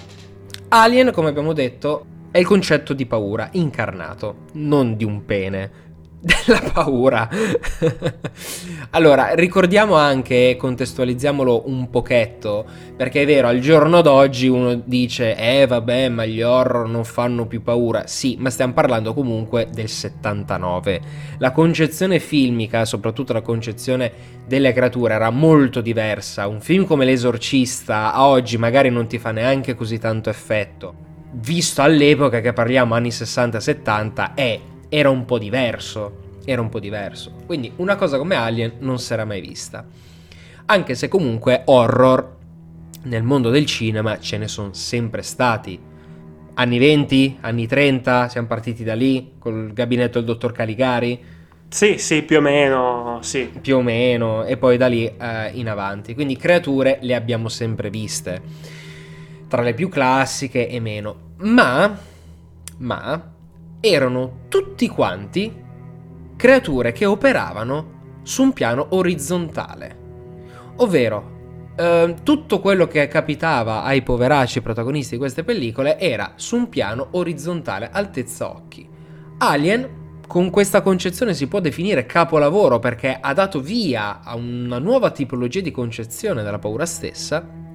Alien 0.68 1.12
come 1.12 1.28
abbiamo 1.28 1.52
detto 1.52 2.06
è 2.30 2.38
il 2.38 2.46
concetto 2.46 2.92
di 2.92 3.06
paura 3.06 3.48
incarnato 3.52 4.46
non 4.52 4.96
di 4.96 5.04
un 5.04 5.24
pene 5.24 5.88
della 6.44 6.60
paura. 6.72 7.28
allora, 8.90 9.34
ricordiamo 9.34 9.94
anche, 9.94 10.54
contestualizziamolo 10.58 11.62
un 11.66 11.88
pochetto, 11.88 12.66
perché 12.94 13.22
è 13.22 13.26
vero, 13.26 13.48
al 13.48 13.58
giorno 13.60 14.02
d'oggi 14.02 14.46
uno 14.46 14.74
dice, 14.74 15.34
eh 15.34 15.66
vabbè, 15.66 16.10
ma 16.10 16.26
gli 16.26 16.42
horror 16.42 16.88
non 16.88 17.04
fanno 17.04 17.46
più 17.46 17.62
paura. 17.62 18.06
Sì, 18.06 18.36
ma 18.38 18.50
stiamo 18.50 18.74
parlando 18.74 19.14
comunque 19.14 19.68
del 19.72 19.88
79. 19.88 21.00
La 21.38 21.52
concezione 21.52 22.18
filmica, 22.18 22.84
soprattutto 22.84 23.32
la 23.32 23.40
concezione 23.40 24.12
delle 24.46 24.74
creature, 24.74 25.14
era 25.14 25.30
molto 25.30 25.80
diversa. 25.80 26.46
Un 26.46 26.60
film 26.60 26.84
come 26.84 27.06
L'esorcista 27.06 28.12
a 28.12 28.26
oggi 28.26 28.58
magari 28.58 28.90
non 28.90 29.06
ti 29.06 29.18
fa 29.18 29.32
neanche 29.32 29.74
così 29.74 29.98
tanto 29.98 30.28
effetto. 30.28 31.09
Visto 31.32 31.82
all'epoca 31.82 32.40
che 32.40 32.52
parliamo 32.52 32.94
anni 32.94 33.10
60-70 33.10 34.34
è 34.34 34.60
era 34.88 35.10
un 35.10 35.24
po' 35.24 35.38
diverso. 35.38 36.28
Era 36.44 36.60
un 36.60 36.68
po' 36.68 36.80
diverso. 36.80 37.32
Quindi 37.46 37.72
una 37.76 37.96
cosa 37.96 38.18
come 38.18 38.34
Alien 38.34 38.74
non 38.80 38.98
si 38.98 39.12
era 39.12 39.24
mai 39.24 39.40
vista. 39.40 39.86
Anche 40.66 40.94
se 40.94 41.08
comunque 41.08 41.62
horror 41.66 42.38
nel 43.02 43.22
mondo 43.22 43.50
del 43.50 43.66
cinema 43.66 44.18
ce 44.18 44.38
ne 44.38 44.48
sono 44.48 44.72
sempre 44.72 45.22
stati. 45.22 45.78
Anni 46.54 46.78
20, 46.78 47.38
anni 47.40 47.66
30, 47.66 48.28
siamo 48.28 48.46
partiti 48.46 48.82
da 48.84 48.94
lì, 48.94 49.34
col 49.38 49.72
gabinetto 49.72 50.18
del 50.18 50.26
dottor 50.26 50.52
Caligari. 50.52 51.22
Sì, 51.68 51.98
sì, 51.98 52.22
più 52.22 52.38
o 52.38 52.40
meno, 52.40 53.18
sì. 53.22 53.50
Più 53.60 53.76
o 53.76 53.82
meno, 53.82 54.44
e 54.44 54.56
poi 54.56 54.76
da 54.76 54.88
lì 54.88 55.06
eh, 55.06 55.50
in 55.52 55.68
avanti. 55.68 56.14
Quindi 56.14 56.36
creature 56.36 56.98
le 57.00 57.14
abbiamo 57.14 57.48
sempre 57.48 57.88
viste. 57.88 58.42
Tra 59.50 59.62
le 59.62 59.74
più 59.74 59.88
classiche 59.88 60.68
e 60.68 60.78
meno. 60.78 61.32
Ma, 61.38 61.98
ma, 62.76 63.32
erano 63.80 64.42
tutti 64.46 64.86
quanti 64.86 65.52
creature 66.36 66.92
che 66.92 67.04
operavano 67.04 68.18
su 68.22 68.44
un 68.44 68.52
piano 68.52 68.86
orizzontale. 68.90 69.98
Ovvero, 70.76 71.72
eh, 71.74 72.14
tutto 72.22 72.60
quello 72.60 72.86
che 72.86 73.08
capitava 73.08 73.82
ai 73.82 74.02
poveracci 74.02 74.60
protagonisti 74.60 75.14
di 75.14 75.18
queste 75.18 75.42
pellicole 75.42 75.98
era 75.98 76.34
su 76.36 76.54
un 76.54 76.68
piano 76.68 77.08
orizzontale, 77.10 77.90
altezza 77.90 78.48
occhi. 78.48 78.88
Alien, 79.38 80.20
con 80.28 80.50
questa 80.50 80.80
concezione 80.80 81.34
si 81.34 81.48
può 81.48 81.58
definire 81.58 82.06
capolavoro 82.06 82.78
perché 82.78 83.18
ha 83.20 83.32
dato 83.32 83.58
via 83.60 84.20
a 84.22 84.36
una 84.36 84.78
nuova 84.78 85.10
tipologia 85.10 85.60
di 85.60 85.72
concezione 85.72 86.44
della 86.44 86.60
paura 86.60 86.86
stessa. 86.86 87.69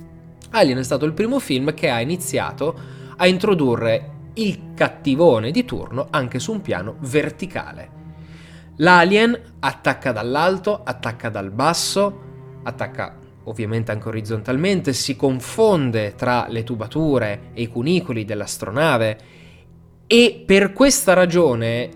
Alien 0.56 0.78
è 0.78 0.84
stato 0.84 1.04
il 1.04 1.12
primo 1.12 1.40
film 1.40 1.74
che 1.74 1.90
ha 1.90 2.00
iniziato 2.00 2.80
a 3.18 3.28
introdurre 3.28 4.12
il 4.36 4.72
cattivone 4.74 5.52
di 5.52 5.66
turno 5.66 6.08
anche 6.10 6.40
su 6.40 6.54
un 6.54 6.62
piano 6.62 6.96
verticale. 7.00 7.90
L'alien 8.78 9.38
attacca 9.60 10.14
dall'alto, 10.14 10.82
attacca 10.84 11.30
dal 11.30 11.52
basso, 11.52 12.22
attacca 12.64 13.18
ovviamente 13.44 13.92
anche 13.92 14.08
orizzontalmente, 14.08 14.94
si 14.94 15.18
confonde 15.18 16.16
tra 16.16 16.48
le 16.48 16.64
tubature 16.64 17.50
e 17.54 17.64
i 17.64 17.68
cunicoli 17.68 18.24
dell'astronave 18.24 19.18
e 20.08 20.44
per 20.46 20.72
questa 20.72 21.14
ragione 21.14 21.90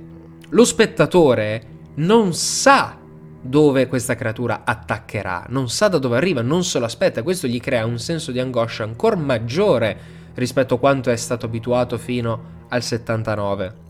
lo 0.49 0.65
spettatore 0.65 1.77
non 1.95 2.33
sa 2.33 2.98
dove 3.41 3.87
questa 3.87 4.15
creatura 4.15 4.61
attaccherà, 4.65 5.45
non 5.49 5.69
sa 5.69 5.87
da 5.87 5.97
dove 5.97 6.17
arriva, 6.17 6.41
non 6.41 6.63
se 6.63 6.79
lo 6.79 6.85
aspetta, 6.85 7.23
questo 7.23 7.47
gli 7.47 7.59
crea 7.59 7.85
un 7.85 7.99
senso 7.99 8.31
di 8.31 8.39
angoscia 8.39 8.83
ancora 8.83 9.15
maggiore 9.15 10.17
rispetto 10.35 10.75
a 10.75 10.79
quanto 10.79 11.09
è 11.09 11.15
stato 11.15 11.45
abituato 11.45 11.97
fino 11.97 12.65
al 12.69 12.83
79. 12.83 13.87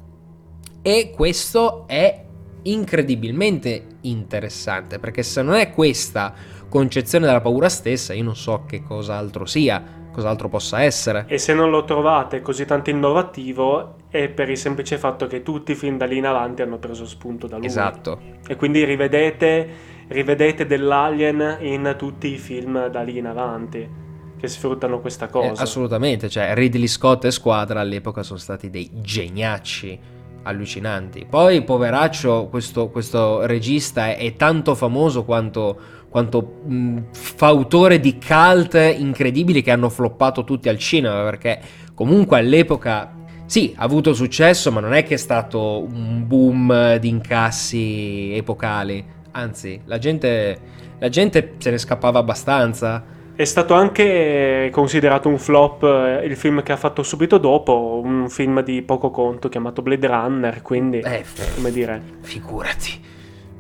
E 0.82 1.12
questo 1.16 1.88
è 1.88 2.26
incredibilmente 2.64 3.86
interessante, 4.02 5.00
perché 5.00 5.24
se 5.24 5.42
non 5.42 5.56
è 5.56 5.72
questa 5.72 6.34
concezione 6.68 7.26
della 7.26 7.42
paura 7.42 7.70
stessa, 7.70 8.14
io 8.14 8.24
non 8.24 8.36
so 8.36 8.64
che 8.66 8.84
cos'altro 8.84 9.46
sia, 9.46 9.99
cos'altro 10.12 10.50
possa 10.50 10.82
essere. 10.82 11.26
E 11.28 11.38
se 11.38 11.54
non 11.54 11.70
lo 11.70 11.84
trovate 11.84 12.42
così 12.42 12.66
tanto 12.66 12.90
innovativo 12.90 13.96
è 14.10 14.28
per 14.28 14.50
il 14.50 14.58
semplice 14.58 14.98
fatto 14.98 15.28
che 15.28 15.44
tutti 15.44 15.74
i 15.74 15.76
film 15.76 15.98
da 15.98 16.06
lì 16.06 16.18
in 16.18 16.26
avanti 16.26 16.62
hanno 16.62 16.78
preso 16.78 17.06
spunto 17.06 17.48
da 17.48 17.58
lui. 17.58 17.66
Esatto. 17.66 18.20
E 18.48 18.56
quindi 18.56 18.84
rivedete, 18.84 19.70
rivedete 20.08 20.66
dell'Alien 20.66 21.58
in 21.62 21.96
tutti 21.98 22.34
i 22.34 22.38
film 22.38 22.88
da 22.88 23.02
lì 23.02 23.18
in 23.18 23.28
avanti 23.28 24.08
che 24.40 24.48
sfruttano 24.48 25.00
questa 25.00 25.28
eh, 25.28 25.32
cosa. 25.32 25.62
Eh, 25.62 25.64
assolutamente, 25.64 26.30
cioè 26.30 26.54
Ridley 26.54 26.88
Scott 26.88 27.26
e 27.26 27.32
squadra 27.32 27.82
all'epoca 27.82 28.24
sono 28.24 28.40
stati 28.40 28.70
dei 28.70 28.90
geniacci 28.94 30.18
allucinanti. 30.50 31.26
Poi, 31.30 31.64
poveraccio, 31.64 32.48
questo, 32.50 32.90
questo 32.90 33.46
regista 33.46 34.08
è, 34.08 34.18
è, 34.18 34.36
tanto 34.36 34.76
famoso 34.76 35.24
quanto, 35.24 35.78
quanto 36.10 36.62
mh, 36.66 37.12
fautore 37.12 38.00
di 38.00 38.18
cult 38.20 38.74
incredibili 38.76 39.62
che 39.62 39.72
hanno 39.72 39.90
floppato 39.90 40.44
tutti 40.44 40.70
al 40.70 40.78
cinema, 40.78 41.24
perché 41.24 41.60
comunque 41.94 42.40
all'epoca 42.40 43.14
sì, 43.46 43.74
ha 43.76 43.84
avuto 43.84 44.14
successo, 44.14 44.72
ma 44.72 44.80
non 44.80 44.94
è 44.94 45.04
che 45.04 45.16
è 45.16 45.18
stato 45.18 45.82
un 45.82 46.28
boom 46.28 46.98
di 46.98 47.10
incassi 47.10 48.32
epocali. 48.36 49.04
Anzi, 49.32 49.82
la 49.86 49.98
gente, 49.98 50.60
la 51.00 51.10
gente 51.10 51.56
se 51.58 51.72
ne 51.72 51.80
scappava 51.80 52.20
abbastanza. 52.20 53.04
È 53.40 53.46
stato 53.46 53.74
anche 53.74 54.68
considerato 54.70 55.30
un 55.30 55.38
flop 55.38 55.84
eh, 55.84 56.26
il 56.26 56.36
film 56.36 56.62
che 56.62 56.74
ha 56.74 56.76
fatto 56.76 57.04
subito 57.04 57.38
dopo, 57.38 58.02
un 58.04 58.28
film 58.30 58.62
di 58.64 58.82
poco 58.82 59.12
conto 59.12 59.48
chiamato 59.48 59.82
Blade 59.82 60.08
Runner, 60.08 60.62
quindi 60.62 61.00
eh, 61.00 61.24
come 61.56 61.72
dire... 61.72 62.02
Figurati. 62.20 63.02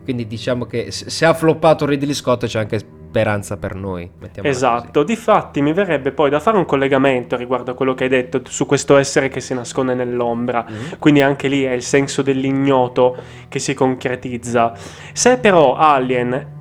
Quindi 0.04 0.28
diciamo 0.28 0.66
che 0.66 0.92
se 0.92 1.26
ha 1.26 1.34
floppato 1.34 1.86
Ridley 1.86 2.14
Scott 2.14 2.46
c'è 2.46 2.60
anche 2.60 2.78
speranza 2.80 3.56
per 3.56 3.76
noi. 3.76 4.12
Esatto, 4.42 5.04
così. 5.04 5.16
difatti 5.16 5.62
mi 5.62 5.72
verrebbe 5.72 6.12
poi 6.12 6.30
da 6.30 6.42
fare 6.42 6.58
un 6.58 6.66
collegamento 6.66 7.38
riguardo 7.38 7.72
a 7.72 7.74
quello 7.74 7.94
che 7.94 8.04
hai 8.04 8.10
detto 8.10 8.42
su 8.50 8.66
questo 8.66 8.98
essere 8.98 9.30
che 9.30 9.40
si 9.40 9.54
nasconde 9.54 9.94
nell'ombra, 9.94 10.66
mm-hmm. 10.70 11.00
quindi 11.00 11.22
anche 11.22 11.48
lì 11.48 11.64
è 11.64 11.72
il 11.72 11.84
senso 11.84 12.22
dell'ignoto 12.22 13.16
che 13.48 13.60
si 13.60 13.74
concretizza. 13.74 14.74
Se 15.14 15.38
però 15.38 15.78
Alien 15.78 16.58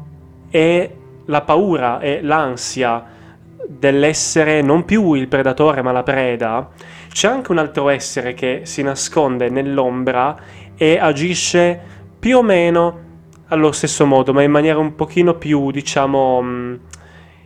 è 0.51 0.91
la 1.29 1.43
paura 1.43 2.01
e 2.01 2.21
l'ansia 2.23 3.05
dell'essere 3.67 4.63
non 4.63 4.85
più 4.85 5.15
il 5.15 5.29
predatore 5.29 5.83
ma 5.83 5.93
la 5.93 6.03
preda, 6.03 6.71
c'è 7.11 7.29
anche 7.29 7.53
un 7.53 7.59
altro 7.59 7.89
essere 7.89 8.35
che 8.35 8.63
si 8.65 8.83
nasconde 8.83 9.49
nell'ombra 9.49 10.37
e 10.77 10.99
agisce 10.99 11.79
più 12.19 12.39
o 12.39 12.43
meno 12.43 13.07
allo 13.49 13.73
stesso 13.73 14.07
modo, 14.07 14.33
ma 14.33 14.43
in 14.43 14.51
maniera 14.51 14.79
un 14.79 14.95
pochino 14.95 15.35
più, 15.35 15.71
diciamo, 15.71 16.43
mm, 16.43 16.75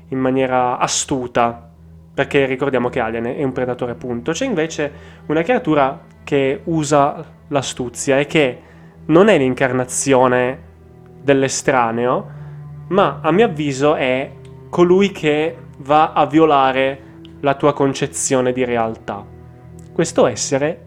in 0.08 0.18
maniera 0.18 0.78
astuta, 0.78 1.70
perché 2.14 2.44
ricordiamo 2.44 2.88
che 2.88 3.00
Alien 3.00 3.24
è 3.24 3.42
un 3.42 3.52
predatore 3.52 3.92
appunto. 3.92 4.32
C'è 4.32 4.44
invece 4.44 4.92
una 5.26 5.42
creatura 5.42 6.00
che 6.24 6.60
usa 6.64 7.24
l'astuzia 7.48 8.18
e 8.18 8.26
che 8.26 8.60
non 9.06 9.28
è 9.28 9.38
l'incarnazione 9.38 10.70
dell'estraneo, 11.22 12.31
ma 12.92 13.20
a 13.22 13.32
mio 13.32 13.46
avviso 13.46 13.94
è 13.94 14.30
colui 14.68 15.10
che 15.12 15.56
va 15.78 16.12
a 16.12 16.26
violare 16.26 17.10
la 17.40 17.54
tua 17.54 17.72
concezione 17.72 18.52
di 18.52 18.64
realtà. 18.64 19.26
Questo 19.92 20.26
essere 20.26 20.84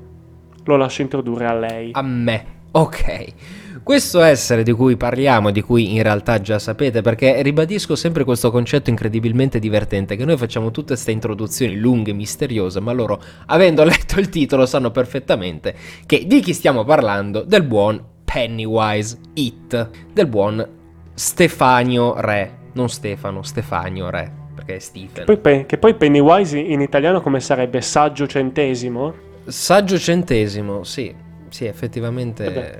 lo 0.63 0.77
lascio 0.77 1.01
introdurre 1.01 1.47
a 1.47 1.53
lei. 1.53 1.89
A 1.93 2.01
me. 2.01 2.45
Ok. 2.71 3.33
Questo 3.81 4.21
essere 4.21 4.63
di 4.63 4.71
cui 4.71 4.97
parliamo, 4.97 5.51
di 5.51 5.61
cui 5.61 5.93
in 5.93 6.01
realtà 6.01 6.41
già 6.41 6.57
sapete, 6.57 7.01
perché 7.01 7.41
ribadisco 7.41 7.95
sempre 7.95 8.23
questo 8.23 8.49
concetto 8.49 8.89
incredibilmente 8.89 9.59
divertente, 9.59 10.15
che 10.15 10.25
noi 10.25 10.37
facciamo 10.37 10.71
tutte 10.71 10.93
queste 10.93 11.11
introduzioni 11.11 11.75
lunghe, 11.77 12.13
misteriose, 12.13 12.79
ma 12.79 12.93
loro, 12.93 13.21
avendo 13.47 13.83
letto 13.83 14.19
il 14.19 14.29
titolo, 14.29 14.65
sanno 14.65 14.89
perfettamente 14.91 15.75
che 16.05 16.25
di 16.25 16.39
chi 16.39 16.53
stiamo 16.53 16.83
parlando, 16.83 17.43
del 17.43 17.63
buon 17.63 18.03
Pennywise 18.23 19.17
It, 19.33 19.89
del 20.11 20.27
buon 20.27 20.74
Stefanio 21.15 22.19
Re, 22.19 22.57
non 22.73 22.89
Stefano, 22.89 23.41
Stefanio 23.41 24.09
Re, 24.09 24.29
perché 24.53 24.75
è 24.75 24.79
Stephen. 24.79 25.25
Che 25.25 25.37
poi, 25.37 25.65
che 25.65 25.77
poi 25.77 25.95
Pennywise 25.95 26.59
in 26.59 26.81
italiano 26.81 27.21
come 27.21 27.39
sarebbe? 27.39 27.79
Saggio 27.79 28.27
centesimo? 28.27 29.13
Saggio 29.45 29.97
centesimo, 29.97 30.83
sì, 30.83 31.15
sì, 31.49 31.65
effettivamente. 31.65 32.43
Vabbè. 32.43 32.79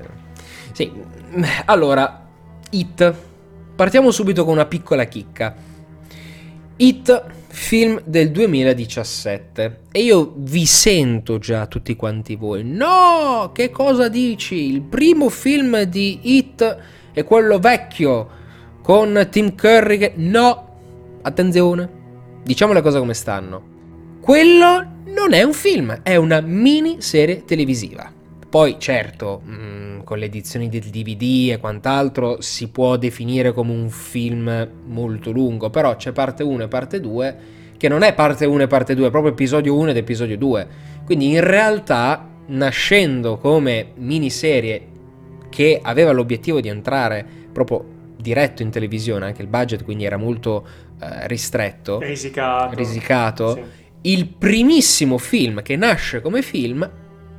Sì, 0.74 0.92
allora, 1.66 2.28
It. 2.72 3.16
Partiamo 3.74 4.12
subito 4.12 4.44
con 4.44 4.54
una 4.54 4.66
piccola 4.66 5.06
chicca. 5.06 5.56
It, 6.76 7.26
film 7.48 8.02
del 8.04 8.32
2017. 8.32 9.80
E 9.94 10.02
io 10.02 10.34
vi 10.36 10.66
sento 10.66 11.38
già 11.38 11.68
tutti 11.68 11.96
quanti 11.96 12.36
voi. 12.36 12.66
No, 12.66 13.52
che 13.54 13.70
cosa 13.70 14.10
dici? 14.10 14.56
Il 14.74 14.82
primo 14.82 15.30
film 15.30 15.84
di 15.84 16.38
It 16.38 16.78
è 17.16 17.24
quello 17.24 17.60
vecchio 17.60 18.28
con 18.82 19.28
Tim 19.32 19.56
Curry 19.56 19.98
che... 19.98 20.14
No, 20.16 21.20
attenzione, 21.22 21.90
diciamo 22.44 22.74
le 22.74 22.82
cose 22.82 23.00
come 23.00 23.14
stanno. 23.14 23.74
Quello 24.20 24.86
non 25.06 25.32
è 25.32 25.44
un 25.44 25.54
film, 25.54 26.02
è 26.04 26.18
una 26.18 26.42
miniserie 26.42 27.46
televisiva. 27.46 28.12
Poi 28.50 28.76
certo, 28.80 29.42
mm, 29.48 30.02
con 30.02 30.18
le 30.18 30.26
edizioni 30.26 30.68
del 30.68 30.82
DVD 30.82 31.52
e 31.54 31.58
quant'altro 31.58 32.42
si 32.42 32.68
può 32.68 32.98
definire 32.98 33.54
come 33.54 33.72
un 33.72 33.90
film 33.90 34.70
molto 34.88 35.32
lungo, 35.32 35.70
però 35.70 35.96
c'è 35.96 36.12
parte 36.12 36.44
1 36.44 36.64
e 36.64 36.68
parte 36.68 37.00
2 37.00 37.38
che 37.78 37.88
non 37.88 38.02
è 38.04 38.14
parte 38.14 38.46
1 38.46 38.64
e 38.64 38.68
parte 38.68 38.94
2, 38.94 39.08
è 39.08 39.10
proprio 39.10 39.32
episodio 39.32 39.74
1 39.78 39.92
ed 39.92 39.98
episodio 39.98 40.38
2. 40.38 40.68
Quindi 41.06 41.32
in 41.32 41.42
realtà 41.42 42.28
nascendo 42.48 43.38
come 43.38 43.92
miniserie 43.96 44.94
che 45.56 45.80
aveva 45.82 46.12
l'obiettivo 46.12 46.60
di 46.60 46.68
entrare 46.68 47.26
proprio 47.54 47.86
diretto 48.18 48.62
in 48.62 48.72
televisione, 48.72 49.26
anche 49.26 49.42
il 49.42 49.48
budget 49.48 49.86
quindi 49.86 50.04
era 50.04 50.18
molto 50.18 50.68
eh, 51.00 51.28
ristretto, 51.28 52.00
risicato, 52.00 52.76
risicato 52.76 53.54
sì. 53.54 53.64
il 54.02 54.28
primissimo 54.28 55.18
film 55.18 55.62
che 55.62 55.78
nasce 55.78 56.20
come 56.20 56.42
film 56.42 56.90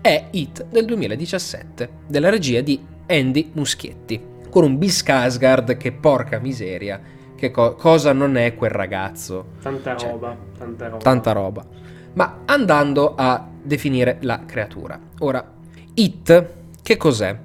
è 0.01 0.29
It 0.31 0.65
del 0.65 0.87
2017, 0.87 1.91
della 2.07 2.31
regia 2.31 2.63
di 2.63 2.81
Andy 3.07 3.51
Muschietti, 3.53 4.19
con 4.49 4.65
un 4.65 4.79
Bill 4.79 4.89
Skarsgård 4.89 5.77
che 5.77 5.93
porca 5.93 6.39
miseria, 6.39 6.99
che 7.37 7.51
co- 7.51 7.75
cosa 7.75 8.15
non 8.15 8.39
è 8.39 8.55
quel 8.55 8.71
ragazzo. 8.71 9.49
Tanta 9.61 9.95
cioè, 9.95 10.11
roba, 10.11 10.35
tanta 10.57 10.87
roba. 10.89 11.03
Tanta 11.03 11.33
roba. 11.33 11.67
Ma 12.15 12.39
andando 12.47 13.15
a 13.15 13.47
definire 13.63 14.17
la 14.23 14.45
creatura. 14.47 14.99
Ora, 15.19 15.53
It, 15.93 16.55
che 16.83 16.97
cos'è? 16.97 17.37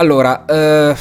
Allora, 0.00 0.46
eh, 0.46 0.96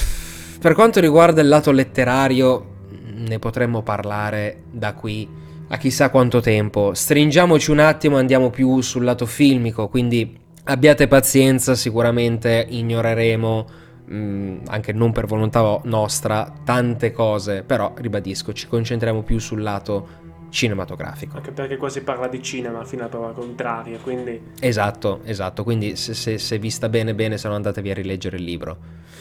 per 0.59 0.73
quanto 0.73 0.99
riguarda 0.99 1.39
il 1.39 1.47
lato 1.47 1.71
letterario, 1.71 2.65
ne 3.13 3.39
potremmo 3.39 3.81
parlare 3.81 4.63
da 4.69 4.93
qui 4.93 5.25
a 5.69 5.77
chissà 5.77 6.09
quanto 6.09 6.41
tempo. 6.41 6.93
Stringiamoci 6.93 7.71
un 7.71 7.79
attimo 7.79 8.17
e 8.17 8.19
andiamo 8.19 8.49
più 8.49 8.81
sul 8.81 9.05
lato 9.05 9.25
filmico, 9.25 9.87
quindi 9.87 10.47
Abbiate 10.69 11.07
pazienza, 11.07 11.73
sicuramente 11.73 12.63
ignoreremo, 12.69 13.65
mh, 14.05 14.15
mm, 14.15 14.57
anche 14.67 14.93
non 14.93 15.11
per 15.11 15.25
volontà 15.25 15.79
nostra, 15.85 16.53
tante 16.63 17.11
cose, 17.11 17.63
però 17.63 17.93
ribadisco, 17.95 18.53
ci 18.53 18.67
concentriamo 18.67 19.23
più 19.23 19.39
sul 19.39 19.63
lato 19.63 20.07
cinematografico. 20.49 21.37
Anche 21.37 21.51
perché 21.51 21.77
qua 21.77 21.89
si 21.89 22.01
parla 22.01 22.27
di 22.27 22.41
cinema 22.41 22.83
fino 22.83 23.05
a 23.05 23.07
prova 23.07 23.31
contraria, 23.31 23.97
quindi... 23.99 24.41
Esatto, 24.59 25.21
esatto, 25.23 25.63
quindi 25.63 25.95
se, 25.95 26.13
se, 26.13 26.37
se 26.37 26.59
vi 26.59 26.69
sta 26.69 26.89
bene 26.89 27.15
bene, 27.15 27.37
se 27.37 27.47
no 27.47 27.55
andatevi 27.55 27.91
a 27.91 27.93
rileggere 27.93 28.37
il 28.37 28.43
libro. 28.43 28.77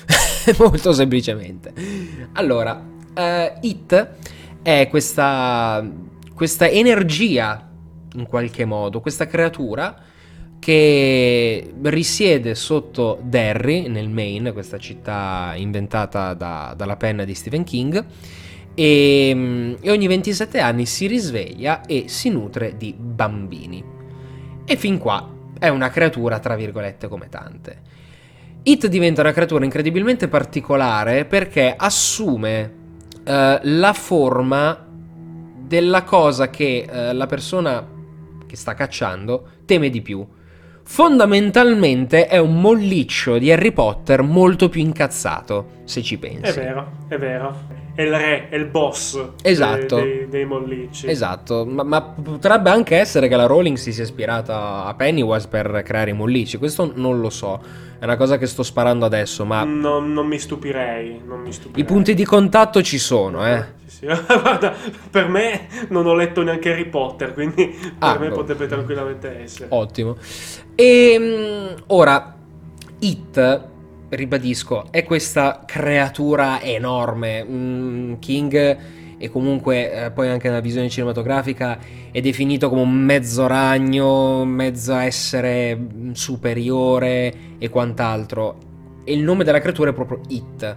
Molto 0.58 0.92
semplicemente. 0.92 1.73
Allora, 2.32 2.75
uh, 2.75 3.58
It 3.61 4.08
è 4.62 4.88
questa, 4.88 5.87
questa 6.35 6.68
energia, 6.68 7.68
in 8.14 8.26
qualche 8.26 8.64
modo, 8.64 9.00
questa 9.00 9.26
creatura 9.26 10.02
che 10.58 11.73
risiede 11.82 12.54
sotto 12.54 13.18
Derry, 13.23 13.88
nel 13.88 14.08
Maine, 14.08 14.52
questa 14.52 14.78
città 14.78 15.52
inventata 15.56 16.35
da, 16.35 16.75
dalla 16.76 16.97
penna 16.97 17.25
di 17.25 17.35
Stephen 17.35 17.64
King, 17.64 18.04
e, 18.78 19.32
mm, 19.35 19.75
e, 19.80 19.90
ogni 19.90 20.06
27 20.06 20.61
anni 20.61 20.87
si 20.87 21.08
risveglia 21.08 21.85
e 21.85 22.04
si 22.06 22.30
nutre 22.30 22.76
di 22.76 22.94
bambini. 22.97 23.82
E 24.64 24.76
fin 24.76 24.99
qua 24.99 25.28
è 25.58 25.66
una 25.66 25.90
creatura, 25.90 26.38
tra 26.38 26.54
virgolette, 26.54 27.08
come 27.08 27.28
tante. 27.28 27.80
It 28.62 28.87
diventa 28.87 29.22
una 29.22 29.33
creatura 29.33 29.64
incredibilmente 29.64 30.29
particolare 30.29 31.24
perché 31.24 31.74
assume 31.76 32.72
uh, 33.11 33.59
la 33.62 33.92
forma 33.94 34.87
della 35.59 36.05
cosa 36.05 36.48
che 36.48 36.87
uh, 36.88 37.16
la 37.16 37.26
persona 37.26 37.85
che 38.46 38.57
sta 38.57 38.74
cacciando 38.74 39.48
teme 39.64 39.90
di 39.90 40.02
più 40.02 40.24
Fondamentalmente 40.90 42.29
è 42.29 42.38
un 42.38 42.62
molliccio 42.62 43.37
di 43.37 43.52
Harry 43.52 43.72
Potter 43.72 44.22
molto 44.22 44.70
più 44.70 44.81
incazzato, 44.81 45.83
se 45.85 46.02
ci 46.02 46.16
pensi. 46.16 46.50
È 46.50 46.55
vero, 46.55 46.92
è 47.09 47.18
vero. 47.18 47.88
È 47.98 48.02
il 48.02 48.12
re, 48.12 48.48
è 48.48 48.54
il 48.54 48.66
boss 48.66 49.20
esatto. 49.42 49.96
dei, 49.96 50.18
dei, 50.18 50.28
dei 50.28 50.44
mollicci. 50.44 51.08
Esatto, 51.08 51.66
ma, 51.66 51.82
ma, 51.82 52.00
potrebbe 52.00 52.70
anche 52.70 52.96
essere 52.96 53.26
che 53.26 53.34
la 53.34 53.46
Rowling 53.46 53.76
si 53.76 53.92
sia 53.92 54.04
ispirata 54.04 54.84
a 54.84 54.94
Pennywise 54.94 55.48
per 55.48 55.82
creare 55.84 56.11
i 56.11 56.12
mollicci, 56.12 56.58
questo 56.58 56.92
non 56.94 57.18
lo 57.18 57.28
so, 57.28 57.61
è 57.98 58.04
una 58.04 58.16
cosa 58.16 58.38
che 58.38 58.46
sto 58.46 58.62
sparando 58.62 59.04
adesso, 59.04 59.44
ma... 59.44 59.64
No, 59.64 59.98
non 59.98 60.28
mi 60.28 60.38
stupirei, 60.38 61.22
non 61.26 61.40
mi 61.40 61.50
stupirei. 61.50 61.82
I 61.82 61.84
punti 61.84 62.14
di 62.14 62.24
contatto 62.24 62.82
ci 62.82 62.98
sono, 62.98 63.44
eh 63.44 63.64
sì. 63.87 64.06
Guarda, 64.06 64.72
per 65.11 65.26
me 65.26 65.66
non 65.88 66.06
ho 66.06 66.14
letto 66.14 66.44
neanche 66.44 66.70
Harry 66.70 66.87
Potter, 66.87 67.34
quindi 67.34 67.66
per 67.66 67.92
ah, 67.98 68.16
me 68.16 68.28
no. 68.28 68.37
potrebbe 68.37 68.68
tranquillamente 68.68 69.40
essere. 69.42 69.66
Ottimo. 69.70 70.16
E 70.76 71.12
ehm, 71.14 71.74
ora, 71.88 72.37
It, 73.00 73.67
ribadisco, 74.09 74.87
è 74.90 75.05
questa 75.05 75.62
creatura 75.66 76.61
enorme. 76.61 77.44
Mm, 77.44 78.14
King 78.18 78.79
e 79.18 79.31
comunque 79.31 80.07
eh, 80.07 80.11
poi 80.11 80.29
anche 80.29 80.49
nella 80.49 80.61
visione 80.61 80.88
cinematografica 80.88 81.79
è 82.11 82.21
definito 82.21 82.68
come 82.68 82.83
un 82.83 82.92
mezzo 82.92 83.47
ragno, 83.47 84.44
mezzo 84.44 84.94
essere 84.94 85.79
superiore 86.12 87.35
e 87.59 87.68
quant'altro. 87.68 88.59
E 89.05 89.12
il 89.12 89.23
nome 89.23 89.44
della 89.44 89.61
creatura 89.61 89.90
è 89.90 89.94
proprio 89.94 90.21
It 90.29 90.77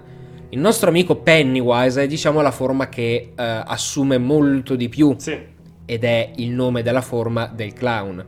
il 0.54 0.60
nostro 0.60 0.90
amico 0.90 1.16
Pennywise 1.16 2.04
è 2.04 2.08
diciamo 2.08 2.42
la 2.42 2.52
forma 2.52 2.90
che 2.90 3.32
eh, 3.34 3.34
assume 3.36 4.18
molto 4.18 4.76
di 4.76 4.90
più. 4.90 5.16
Sì. 5.18 5.38
Ed 5.86 6.04
è 6.04 6.32
il 6.36 6.50
nome 6.50 6.84
della 6.84 7.00
forma 7.00 7.46
del 7.48 7.72
clown. 7.72 8.26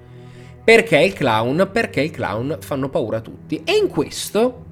Perché 0.63 0.99
il 0.99 1.11
clown? 1.11 1.69
Perché 1.69 1.99
il 1.99 2.11
clown 2.11 2.59
fanno 2.61 2.87
paura 2.87 3.17
a 3.17 3.19
tutti. 3.19 3.61
E 3.65 3.73
in 3.75 3.89
questo 3.89 4.63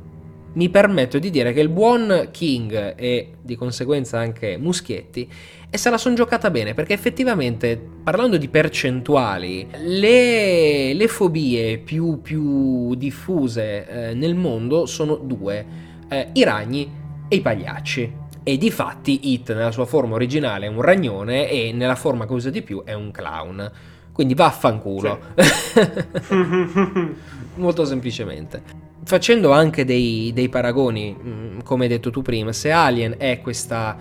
mi 0.53 0.69
permetto 0.69 1.19
di 1.19 1.29
dire 1.29 1.53
che 1.53 1.61
il 1.61 1.69
buon 1.69 2.29
King 2.31 2.95
e 2.97 3.33
di 3.41 3.55
conseguenza 3.55 4.19
anche 4.19 4.57
Muschietti 4.57 5.29
e 5.69 5.77
se 5.77 5.89
la 5.89 5.97
sono 5.97 6.15
giocata 6.15 6.49
bene 6.49 6.73
perché 6.73 6.93
effettivamente 6.93 7.81
parlando 8.03 8.37
di 8.37 8.49
percentuali 8.49 9.67
le, 9.85 10.93
le 10.93 11.07
fobie 11.07 11.77
più, 11.77 12.21
più 12.21 12.95
diffuse 12.95 13.87
eh, 13.87 14.13
nel 14.13 14.35
mondo 14.35 14.85
sono 14.85 15.15
due 15.15 15.65
eh, 16.09 16.27
i 16.33 16.43
ragni 16.43 16.91
e 17.27 17.35
i 17.35 17.41
pagliacci. 17.41 18.19
E 18.43 18.57
di 18.57 18.71
fatti 18.71 19.33
It 19.33 19.53
nella 19.53 19.71
sua 19.71 19.85
forma 19.85 20.15
originale 20.15 20.65
è 20.65 20.69
un 20.69 20.81
ragnone 20.81 21.47
e 21.47 21.71
nella 21.71 21.95
forma 21.95 22.25
che 22.25 22.33
usa 22.33 22.49
di 22.49 22.61
più 22.63 22.83
è 22.83 22.93
un 22.93 23.11
clown. 23.11 23.71
Quindi 24.11 24.33
vaffanculo. 24.33 25.19
Sì. 25.37 26.35
Molto 27.55 27.85
semplicemente. 27.85 28.90
Facendo 29.11 29.51
anche 29.51 29.83
dei, 29.83 30.31
dei, 30.33 30.47
paragoni, 30.47 31.13
mm, 31.13 31.59
come 31.65 31.83
hai 31.83 31.89
detto 31.89 32.11
tu 32.11 32.21
prima, 32.21 32.53
se 32.53 32.71
Alien 32.71 33.15
è 33.17 33.41
questa 33.41 33.97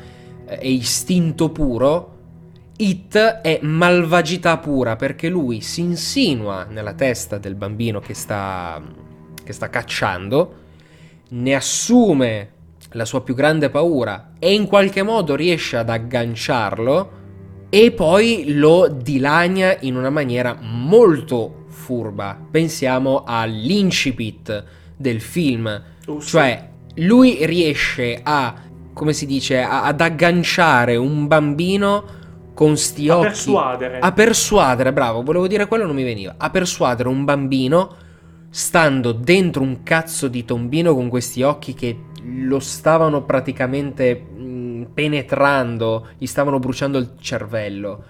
è 0.46 0.64
istinto 0.64 1.50
puro, 1.50 2.18
It 2.76 3.16
è 3.16 3.58
malvagità 3.60 4.58
pura 4.58 4.94
perché 4.94 5.28
lui 5.28 5.62
si 5.62 5.80
insinua 5.80 6.62
nella 6.62 6.92
testa 6.92 7.38
del 7.38 7.56
bambino 7.56 7.98
che 7.98 8.14
sta, 8.14 8.80
che 9.42 9.52
sta 9.52 9.68
cacciando, 9.68 10.54
ne 11.30 11.54
assume 11.56 12.50
la 12.92 13.04
sua 13.04 13.20
più 13.20 13.34
grande 13.34 13.68
paura 13.68 14.34
e 14.38 14.54
in 14.54 14.68
qualche 14.68 15.02
modo 15.02 15.34
riesce 15.34 15.76
ad 15.76 15.90
agganciarlo 15.90 17.10
e 17.68 17.90
poi 17.90 18.54
lo 18.54 18.86
dilania 18.86 19.76
in 19.80 19.96
una 19.96 20.10
maniera 20.10 20.56
molto 20.60 21.64
furba. 21.66 22.38
Pensiamo 22.48 23.24
all'incipit 23.26 24.78
del 25.00 25.22
film, 25.22 25.82
uh, 26.06 26.20
cioè 26.20 26.68
lui 26.96 27.38
riesce 27.46 28.20
a, 28.22 28.54
come 28.92 29.14
si 29.14 29.24
dice, 29.24 29.62
a, 29.62 29.84
ad 29.84 30.02
agganciare 30.02 30.96
un 30.96 31.26
bambino 31.26 32.18
con 32.52 32.76
sti 32.76 33.08
occhi. 33.08 33.26
A 33.26 33.28
persuadere. 33.28 33.98
A 33.98 34.12
persuadere, 34.12 34.92
bravo, 34.92 35.22
volevo 35.22 35.46
dire 35.46 35.66
quello 35.66 35.86
non 35.86 35.94
mi 35.94 36.04
veniva. 36.04 36.34
A 36.36 36.50
persuadere 36.50 37.08
un 37.08 37.24
bambino 37.24 37.96
stando 38.50 39.12
dentro 39.12 39.62
un 39.62 39.82
cazzo 39.82 40.28
di 40.28 40.44
tombino 40.44 40.94
con 40.94 41.08
questi 41.08 41.42
occhi 41.42 41.72
che 41.72 41.96
lo 42.22 42.58
stavano 42.58 43.22
praticamente 43.22 44.14
mh, 44.14 44.88
penetrando, 44.92 46.08
gli 46.18 46.26
stavano 46.26 46.58
bruciando 46.58 46.98
il 46.98 47.12
cervello 47.18 48.04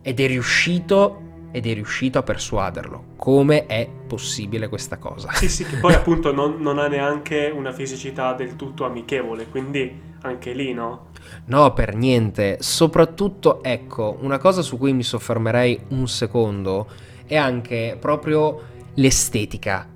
ed 0.00 0.18
è 0.18 0.26
riuscito 0.26 1.29
ed 1.50 1.66
è 1.66 1.74
riuscito 1.74 2.18
a 2.18 2.22
persuaderlo. 2.22 3.04
Come 3.16 3.66
è 3.66 3.88
possibile 4.06 4.68
questa 4.68 4.98
cosa? 4.98 5.32
Sì, 5.32 5.48
sì, 5.48 5.64
che 5.64 5.76
poi 5.76 5.94
appunto 5.94 6.32
non, 6.32 6.56
non, 6.60 6.78
ha 6.78 6.88
neanche 6.88 7.52
una 7.54 7.72
fisicità 7.72 8.34
del 8.34 8.56
tutto 8.56 8.84
amichevole, 8.84 9.46
quindi 9.48 10.08
anche 10.22 10.52
lì, 10.52 10.72
no? 10.72 11.08
No, 11.46 11.72
per 11.72 11.94
niente. 11.94 12.58
Soprattutto, 12.60 13.62
ecco, 13.62 14.18
una 14.20 14.38
cosa 14.38 14.62
su 14.62 14.78
cui 14.78 14.92
mi 14.92 15.02
soffermerei 15.02 15.80
un 15.88 16.06
secondo 16.08 16.88
è 17.26 17.36
anche 17.36 17.96
proprio 17.98 18.62
l'estetica. 18.94 19.88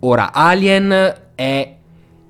Ora, 0.00 0.32
Alien 0.32 1.22
è 1.34 1.76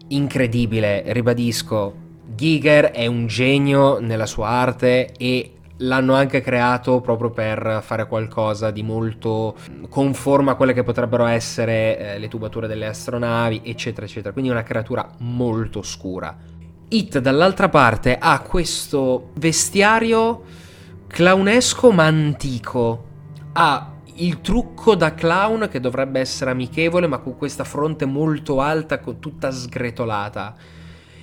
incredibile, 0.09 1.03
ribadisco. 1.07 2.03
Giger 2.35 2.87
è 2.87 3.07
un 3.07 3.27
genio 3.27 4.01
nella 4.01 4.27
sua 4.27 4.49
arte 4.49 5.13
e 5.17 5.54
l'hanno 5.79 6.15
anche 6.15 6.41
creato 6.41 7.01
proprio 7.01 7.31
per 7.31 7.81
fare 7.83 8.07
qualcosa 8.07 8.71
di 8.71 8.83
molto 8.83 9.57
conforme 9.89 10.53
a 10.53 10.55
quelle 10.55 10.73
che 10.73 10.83
potrebbero 10.83 11.27
essere 11.27 11.99
eh, 11.99 12.19
le 12.19 12.29
tubature 12.29 12.67
delle 12.67 12.87
astronavi, 12.87 13.63
eccetera, 13.65 14.07
eccetera. 14.07 14.33
Quindi 14.33 14.51
una 14.51 14.63
creatura 14.63 15.09
molto 15.19 15.83
scura. 15.83 16.37
It 16.89 17.19
dall'altra 17.19 17.69
parte 17.69 18.17
ha 18.19 18.41
questo 18.41 19.31
vestiario 19.35 20.43
clownesco 21.07 21.91
ma 21.91 22.05
antico. 22.05 23.13
Ha 23.53 23.93
il 24.17 24.41
trucco 24.41 24.95
da 24.95 25.15
clown 25.15 25.69
che 25.69 25.81
dovrebbe 25.81 26.21
essere 26.21 26.53
amichevole 26.53 27.09
ma 27.09 27.19
con 27.19 27.37
questa 27.37 27.65
fronte 27.65 28.05
molto 28.05 28.61
alta, 28.61 28.99
tutta 28.99 29.51
sgretolata. 29.51 30.55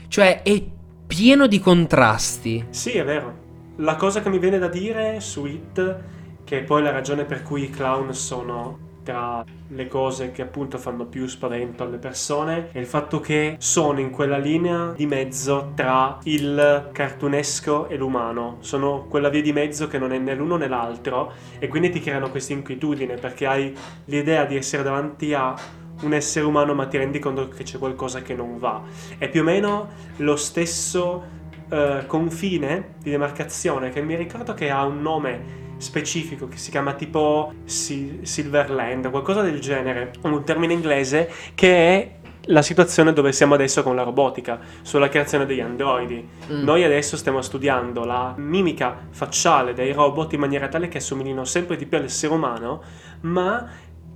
Cioè 0.08 0.42
è 0.42 0.62
pieno 1.08 1.48
di 1.48 1.60
contrasti. 1.60 2.66
Sì, 2.70 2.92
è 2.92 3.06
vero. 3.06 3.50
La 3.78 3.96
cosa 3.96 4.22
che 4.22 4.30
mi 4.30 4.38
viene 4.38 4.60
da 4.60 4.68
dire 4.68 5.22
su 5.22 5.46
It, 5.46 5.98
che 6.44 6.60
è 6.60 6.64
poi 6.64 6.84
la 6.84 6.92
ragione 6.92 7.24
per 7.24 7.42
cui 7.42 7.64
i 7.64 7.70
clown 7.70 8.14
sono 8.14 8.90
tra 9.04 9.44
le 9.70 9.88
cose 9.88 10.32
che 10.32 10.42
appunto 10.42 10.78
fanno 10.78 11.06
più 11.06 11.26
spavento 11.26 11.84
alle 11.84 11.98
persone 11.98 12.70
è 12.72 12.78
il 12.78 12.86
fatto 12.86 13.20
che 13.20 13.56
sono 13.58 14.00
in 14.00 14.12
quella 14.12 14.38
linea 14.38 14.94
di 14.96 15.08
mezzo 15.08 15.72
tra 15.74 16.20
il 16.24 16.90
cartunesco 16.92 17.88
e 17.88 17.96
l'umano. 17.96 18.58
Sono 18.60 19.06
quella 19.10 19.30
via 19.30 19.42
di 19.42 19.54
mezzo 19.54 19.88
che 19.88 19.98
non 19.98 20.12
è 20.12 20.20
né 20.20 20.36
l'uno 20.36 20.58
né 20.58 20.68
l'altro 20.68 21.32
e 21.58 21.68
quindi 21.68 21.90
ti 21.90 22.02
creano 22.02 22.30
questa 22.30 22.54
inquietudine 22.54 23.16
perché 23.16 23.48
hai 23.48 23.76
l'idea 24.06 24.46
di 24.46 24.58
essere 24.58 24.84
davanti 24.84 25.34
a 25.34 25.56
un 26.02 26.14
essere 26.14 26.46
umano 26.46 26.74
ma 26.74 26.88
ti 26.88 26.98
rendi 26.98 27.20
conto 27.20 27.48
che 27.48 27.64
c'è 27.64 27.78
qualcosa 27.78 28.22
che 28.22 28.36
non 28.36 28.60
va. 28.60 28.82
È 29.18 29.30
più 29.30 29.42
o 29.42 29.44
meno 29.46 29.88
lo 30.18 30.36
stesso 30.36 31.40
uh, 31.72 32.06
confine 32.06 32.96
di 33.02 33.10
demarcazione 33.10 33.90
che 33.90 34.02
mi 34.02 34.16
ricordo 34.16 34.54
che 34.54 34.70
ha 34.70 34.86
un 34.86 35.02
nome 35.02 35.60
specifico 35.78 36.48
che 36.48 36.58
si 36.58 36.70
chiama 36.70 36.94
tipo 36.94 37.54
Silverland, 37.66 39.10
qualcosa 39.10 39.42
del 39.42 39.60
genere, 39.60 40.12
un 40.22 40.44
termine 40.44 40.74
inglese 40.74 41.32
che 41.56 41.76
è 41.76 42.20
la 42.46 42.62
situazione 42.62 43.14
dove 43.14 43.32
siamo 43.32 43.54
adesso 43.54 43.84
con 43.84 43.96
la 43.96 44.04
robotica, 44.04 44.60
sulla 44.82 45.10
creazione 45.10 45.46
degli 45.46 45.60
androidi. 45.60 46.28
Mm. 46.52 46.64
Noi 46.64 46.84
adesso 46.84 47.18
stiamo 47.18 47.42
studiando 47.42 48.04
la 48.04 48.34
mimica 48.38 49.08
facciale 49.10 49.74
dei 49.74 49.92
robot 49.92 50.34
in 50.34 50.40
maniera 50.40 50.68
tale 50.68 50.88
che 50.88 50.98
assomiglino 50.98 51.44
sempre 51.46 51.76
di 51.76 51.86
più 51.86 51.98
all'essere 51.98 52.34
umano, 52.34 52.82
ma 53.22 53.68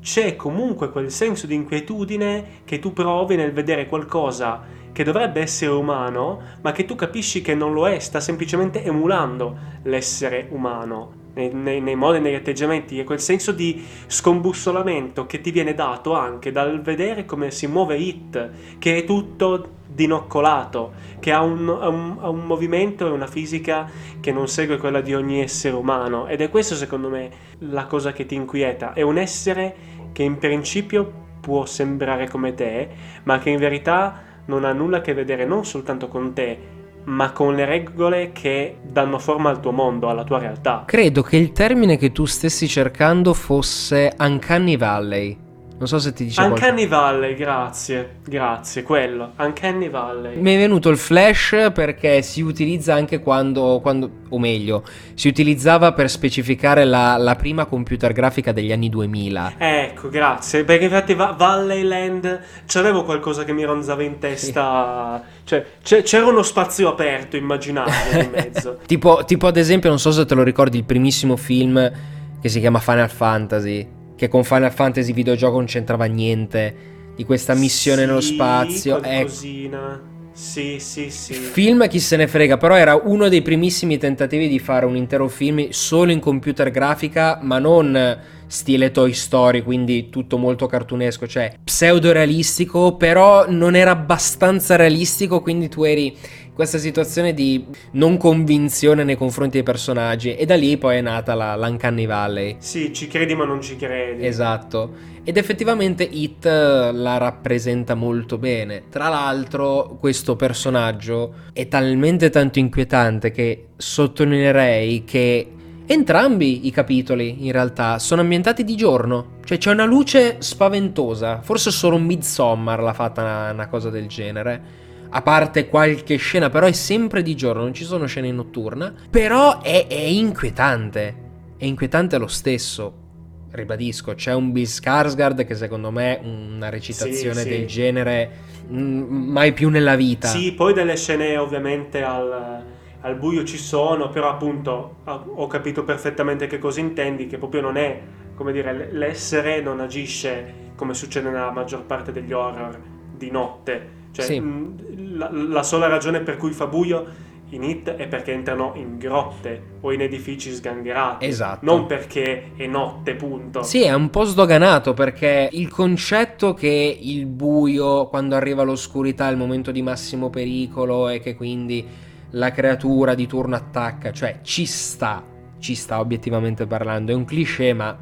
c'è 0.02 0.36
comunque 0.36 0.92
quel 0.92 1.10
senso 1.10 1.48
di 1.48 1.56
inquietudine 1.56 2.62
che 2.64 2.80
tu 2.80 2.94
provi 2.94 3.36
nel 3.36 3.52
vedere 3.52 3.88
qualcosa 3.88 4.62
che 4.96 5.04
dovrebbe 5.04 5.42
essere 5.42 5.72
umano, 5.72 6.40
ma 6.62 6.72
che 6.72 6.86
tu 6.86 6.96
capisci 6.96 7.42
che 7.42 7.54
non 7.54 7.74
lo 7.74 7.86
è, 7.86 8.00
sta 8.00 8.22
semplicemente 8.22 8.82
emulando 8.82 9.58
l'essere 9.84 10.48
umano. 10.52 11.24
Nei, 11.34 11.54
nei, 11.54 11.82
nei 11.82 11.96
modi 11.96 12.20
e 12.20 12.22
negli 12.22 12.36
atteggiamenti, 12.36 12.98
è 12.98 13.04
quel 13.04 13.20
senso 13.20 13.52
di 13.52 13.86
scombussolamento 14.08 15.26
che 15.26 15.42
ti 15.42 15.52
viene 15.52 15.74
dato 15.74 16.14
anche 16.14 16.54
dal 16.54 16.82
vedere 16.82 17.26
come 17.26 17.52
si 17.52 17.68
muove 17.68 17.98
It, 17.98 18.52
che 18.80 19.00
è 19.00 19.04
tutto 19.04 19.72
dinoccolato, 19.86 20.94
che 21.20 21.34
ha 21.34 21.42
un, 21.42 21.68
un, 21.68 22.18
un, 22.22 22.46
movimento 22.46 23.06
e 23.06 23.10
una 23.10 23.28
fisica 23.28 23.92
che 24.22 24.32
non 24.32 24.48
segue 24.48 24.78
quella 24.78 25.02
di 25.02 25.14
ogni 25.14 25.42
essere 25.42 25.76
umano. 25.76 26.28
Ed 26.28 26.40
è 26.40 26.50
questo, 26.50 26.74
secondo 26.74 27.10
me, 27.10 27.30
la 27.60 27.86
cosa 27.86 28.14
che 28.14 28.26
ti 28.26 28.36
inquieta. 28.36 28.94
È 28.94 29.02
un 29.02 29.18
essere 29.18 29.76
che 30.14 30.24
in 30.24 30.38
principio 30.38 31.24
può 31.42 31.66
sembrare 31.66 32.30
come 32.30 32.54
te, 32.54 32.90
ma 33.24 33.40
che 33.40 33.50
in 33.50 33.60
verità 33.60 34.25
non 34.46 34.64
ha 34.64 34.74
nulla 34.74 34.98
a 34.98 35.02
che 35.02 35.14
vedere 35.14 35.46
non 35.46 35.66
soltanto 35.66 36.08
con 36.08 36.34
te, 36.34 36.58
ma 37.06 37.32
con 37.32 37.56
le 37.56 37.66
regole 37.66 38.32
che 38.32 38.78
danno 38.82 39.20
forma 39.20 39.50
al 39.50 39.60
tuo 39.60 39.72
mondo, 39.72 40.10
alla 40.10 40.24
tua 40.24 40.40
realtà. 40.40 40.84
Credo 40.86 41.22
che 41.22 41.38
il 41.38 41.52
termine 41.52 41.98
che 41.98 42.12
tu 42.12 42.26
stessi 42.26 42.68
cercando 42.68 43.34
fosse 43.34 44.14
Uncanny 44.18 44.78
Valley. 44.78 45.45
Non 45.78 45.90
so 45.90 46.00
se 46.00 46.14
ti 46.14 46.24
dice 46.24 46.42
Uncanny 46.42 46.88
qualcosa. 46.88 47.12
Valley, 47.12 47.36
grazie, 47.36 48.16
grazie, 48.26 48.82
quello, 48.84 49.34
Uncanny 49.38 49.90
Valley. 49.90 50.38
Mi 50.38 50.56
è 50.56 50.58
venuto 50.58 50.88
il 50.90 50.98
flash 50.98 51.70
perché 51.74 52.22
si 52.22 52.40
utilizza 52.40 52.94
anche 52.94 53.20
quando, 53.20 53.80
quando 53.82 54.10
o 54.30 54.40
meglio, 54.40 54.84
si 55.16 55.28
utilizzava 55.28 55.92
per 55.92 56.10
specificare 56.10 56.86
la, 56.86 57.18
la, 57.18 57.36
prima 57.36 57.66
computer 57.66 58.14
grafica 58.14 58.54
degli 58.54 58.72
anni 58.72 58.88
2000. 58.88 59.56
Ecco, 59.58 60.08
grazie, 60.08 60.64
perché 60.64 60.86
infatti 60.86 61.14
Va- 61.14 61.36
Valley 61.38 61.84
Land, 61.84 62.42
c'avevo 62.66 63.04
qualcosa 63.04 63.44
che 63.44 63.52
mi 63.52 63.66
ronzava 63.66 64.04
in 64.04 64.18
testa, 64.18 65.22
sì. 65.44 65.62
cioè 65.82 66.04
c'era 66.04 66.26
uno 66.26 66.42
spazio 66.42 66.88
aperto 66.88 67.36
immaginario 67.36 68.22
in 68.22 68.30
mezzo. 68.32 68.80
tipo, 68.86 69.24
tipo 69.26 69.48
ad 69.48 69.58
esempio, 69.58 69.90
non 69.90 70.00
so 70.00 70.12
se 70.12 70.26
te 70.26 70.36
lo 70.36 70.44
ricordi, 70.44 70.78
il 70.78 70.86
primissimo 70.86 71.36
film 71.36 71.92
che 72.40 72.48
si 72.48 72.62
chiama 72.62 72.80
Final 72.80 73.10
Fantasy 73.10 74.04
che 74.16 74.28
con 74.28 74.44
Final 74.44 74.72
Fantasy 74.72 75.14
videogioco 75.14 75.58
non 75.58 75.66
c'entrava 75.66 76.06
niente 76.06 76.94
di 77.16 77.24
questa 77.24 77.54
missione 77.54 78.02
sì, 78.02 78.08
nello 78.08 78.22
spazio. 78.22 79.00
Qualcosina. 79.00 79.94
Eh, 79.94 80.14
sì, 80.36 80.80
sì, 80.80 81.10
sì. 81.10 81.34
Film 81.34 81.88
chi 81.88 82.00
se 82.00 82.18
ne 82.18 82.28
frega, 82.28 82.58
però 82.58 82.76
era 82.76 82.96
uno 82.96 83.30
dei 83.30 83.42
primissimi 83.42 83.98
tentativi 83.98 84.50
di 84.50 84.60
fare 84.60 84.86
un 84.86 84.98
intero 84.98 85.30
film 85.30 85.70
solo 85.70 86.12
in 86.12 86.20
computer 86.20 86.72
grafica, 86.72 87.40
ma 87.42 87.58
non 87.58 88.20
stile 88.48 88.92
Toy 88.92 89.14
Story, 89.14 89.64
quindi 89.64 90.10
tutto 90.10 90.38
molto 90.38 90.68
cartunesco, 90.68 91.26
cioè 91.26 91.54
pseudo 91.64 92.12
realistico, 92.12 92.98
però 92.98 93.50
non 93.50 93.76
era 93.76 93.92
abbastanza 93.92 94.76
realistico, 94.76 95.42
quindi 95.42 95.70
tu 95.70 95.84
eri 95.84 96.14
questa 96.56 96.78
situazione 96.78 97.34
di 97.34 97.66
non 97.92 98.16
convinzione 98.16 99.04
nei 99.04 99.18
confronti 99.18 99.58
dei 99.58 99.64
personaggi 99.64 100.36
e 100.36 100.46
da 100.46 100.56
lì 100.56 100.78
poi 100.78 100.98
è 100.98 101.02
nata 101.02 101.36
la, 101.36 101.58
l'Uncanny 101.58 102.06
Valley. 102.06 102.56
Sì, 102.60 102.94
ci 102.94 103.08
credi 103.08 103.36
ma 103.36 103.44
non 103.44 103.62
ci 103.62 103.76
credi. 103.76 104.26
Esatto. 104.26 105.14
Ed 105.26 105.36
effettivamente 105.36 106.04
It 106.04 106.46
la 106.46 107.18
rappresenta 107.18 107.94
molto 107.94 108.38
bene. 108.38 108.84
Tra 108.90 109.10
l'altro 109.10 109.98
questo 110.00 110.38
personaggio 110.38 111.34
è 111.52 111.68
talmente 111.68 112.30
tanto 112.30 112.60
inquietante 112.60 113.32
che 113.32 113.68
sottolineerei 113.76 115.04
che 115.04 115.50
Entrambi 115.88 116.66
i 116.66 116.72
capitoli, 116.72 117.46
in 117.46 117.52
realtà, 117.52 118.00
sono 118.00 118.22
ambientati 118.22 118.64
di 118.64 118.76
giorno. 118.76 119.34
Cioè 119.44 119.60
c'è 119.60 119.70
una 119.70 119.86
luce 119.86 120.38
spaventosa. 120.40 121.42
Forse 121.42 121.70
solo 121.70 122.00
Midsommar 122.00 122.82
l'ha 122.82 122.94
fatta 122.94 123.22
una, 123.22 123.52
una 123.52 123.68
cosa 123.68 123.92
del 123.92 124.08
genere 124.08 124.85
a 125.16 125.22
parte 125.22 125.70
qualche 125.70 126.18
scena, 126.18 126.50
però 126.50 126.66
è 126.66 126.74
sempre 126.74 127.22
di 127.22 127.36
giorno, 127.36 127.62
non 127.62 127.74
ci 127.74 127.86
sono 127.86 128.06
scene 128.06 128.30
notturne, 128.34 128.94
però 129.10 129.62
è, 129.62 129.88
è 129.88 129.94
inquietante, 129.94 131.16
è 131.58 131.64
inquietante 131.64 132.18
lo 132.18 132.28
stesso. 132.28 133.04
Ribadisco, 133.50 134.14
c'è 134.14 134.34
un 134.34 134.52
Bill 134.52 134.66
Skarsgård 134.66 135.46
che 135.46 135.56
secondo 135.56 135.90
me 135.90 136.20
una 136.22 136.68
recitazione 136.68 137.36
sì, 137.36 137.42
sì. 137.44 137.50
del 137.50 137.66
genere 137.66 138.32
mm, 138.70 139.32
mai 139.32 139.54
più 139.54 139.70
nella 139.70 139.96
vita. 139.96 140.28
Sì, 140.28 140.52
poi 140.52 140.74
delle 140.74 140.98
scene 140.98 141.38
ovviamente 141.38 142.04
al, 142.04 142.64
al 143.00 143.16
buio 143.16 143.46
ci 143.46 143.58
sono, 143.58 144.10
però 144.10 144.30
appunto 144.30 144.98
ho 145.06 145.48
capito 145.48 145.86
perfettamente 145.86 146.48
che 146.48 146.60
cosa 146.60 146.82
intendi, 146.82 147.28
che 147.28 147.38
proprio 147.38 147.62
non 147.62 147.78
è, 147.78 148.02
come 148.36 148.52
dire, 148.52 148.90
l'essere 148.92 149.62
non 149.62 149.80
agisce 149.80 150.74
come 150.76 150.94
succede 150.94 151.30
nella 151.30 151.52
maggior 151.52 151.84
parte 151.86 152.12
degli 152.12 152.34
horror 152.34 152.78
di 153.16 153.32
notte 153.32 154.04
cioè, 154.16 154.26
sì. 154.26 154.40
mh, 154.40 155.18
la, 155.18 155.30
la, 155.30 155.64
sola 155.64 155.88
ragione 155.88 156.22
per 156.22 156.38
cui 156.38 156.52
fa 156.52 156.68
buio 156.68 157.06
in 157.50 157.64
It 157.64 157.90
è 157.90 158.08
perché 158.08 158.32
entrano 158.32 158.72
in 158.76 158.98
grotte 158.98 159.78
o 159.82 159.92
in 159.92 160.00
edifici 160.00 160.54
sgangherati. 160.54 161.26
Esatto. 161.26 161.66
Non 161.66 161.86
perché 161.86 162.52
è 162.56 162.66
notte, 162.66 163.16
punto. 163.16 163.62
Sì, 163.64 163.84
è 163.84 163.94
un 163.94 164.10
po' 164.10 164.24
sdoganato 164.24 164.94
perché 164.94 165.50
il 165.52 165.68
concetto 165.68 166.54
che 166.54 166.98
il 167.02 167.26
buio, 167.26 168.08
quando 168.08 168.36
arriva 168.36 168.64
l'oscurità, 168.64 169.28
è 169.28 169.32
il 169.32 169.38
momento 169.38 169.72
di 169.72 169.82
massimo 169.82 170.30
pericolo 170.30 171.10
e 171.10 171.20
che 171.20 171.36
quindi 171.36 171.86
la 172.32 172.52
creatura 172.52 173.16
di 173.16 173.28
turno 173.28 173.56
attacca, 173.56 174.14
cioè 174.14 174.40
ci 174.42 174.66
sta, 174.66 175.22
ci 175.60 175.76
sta 175.76 176.00
obiettivamente 176.00 176.66
parlando. 176.66 177.12
È 177.12 177.16
un 177.16 177.26
cliché, 177.26 177.74
ma 177.74 177.98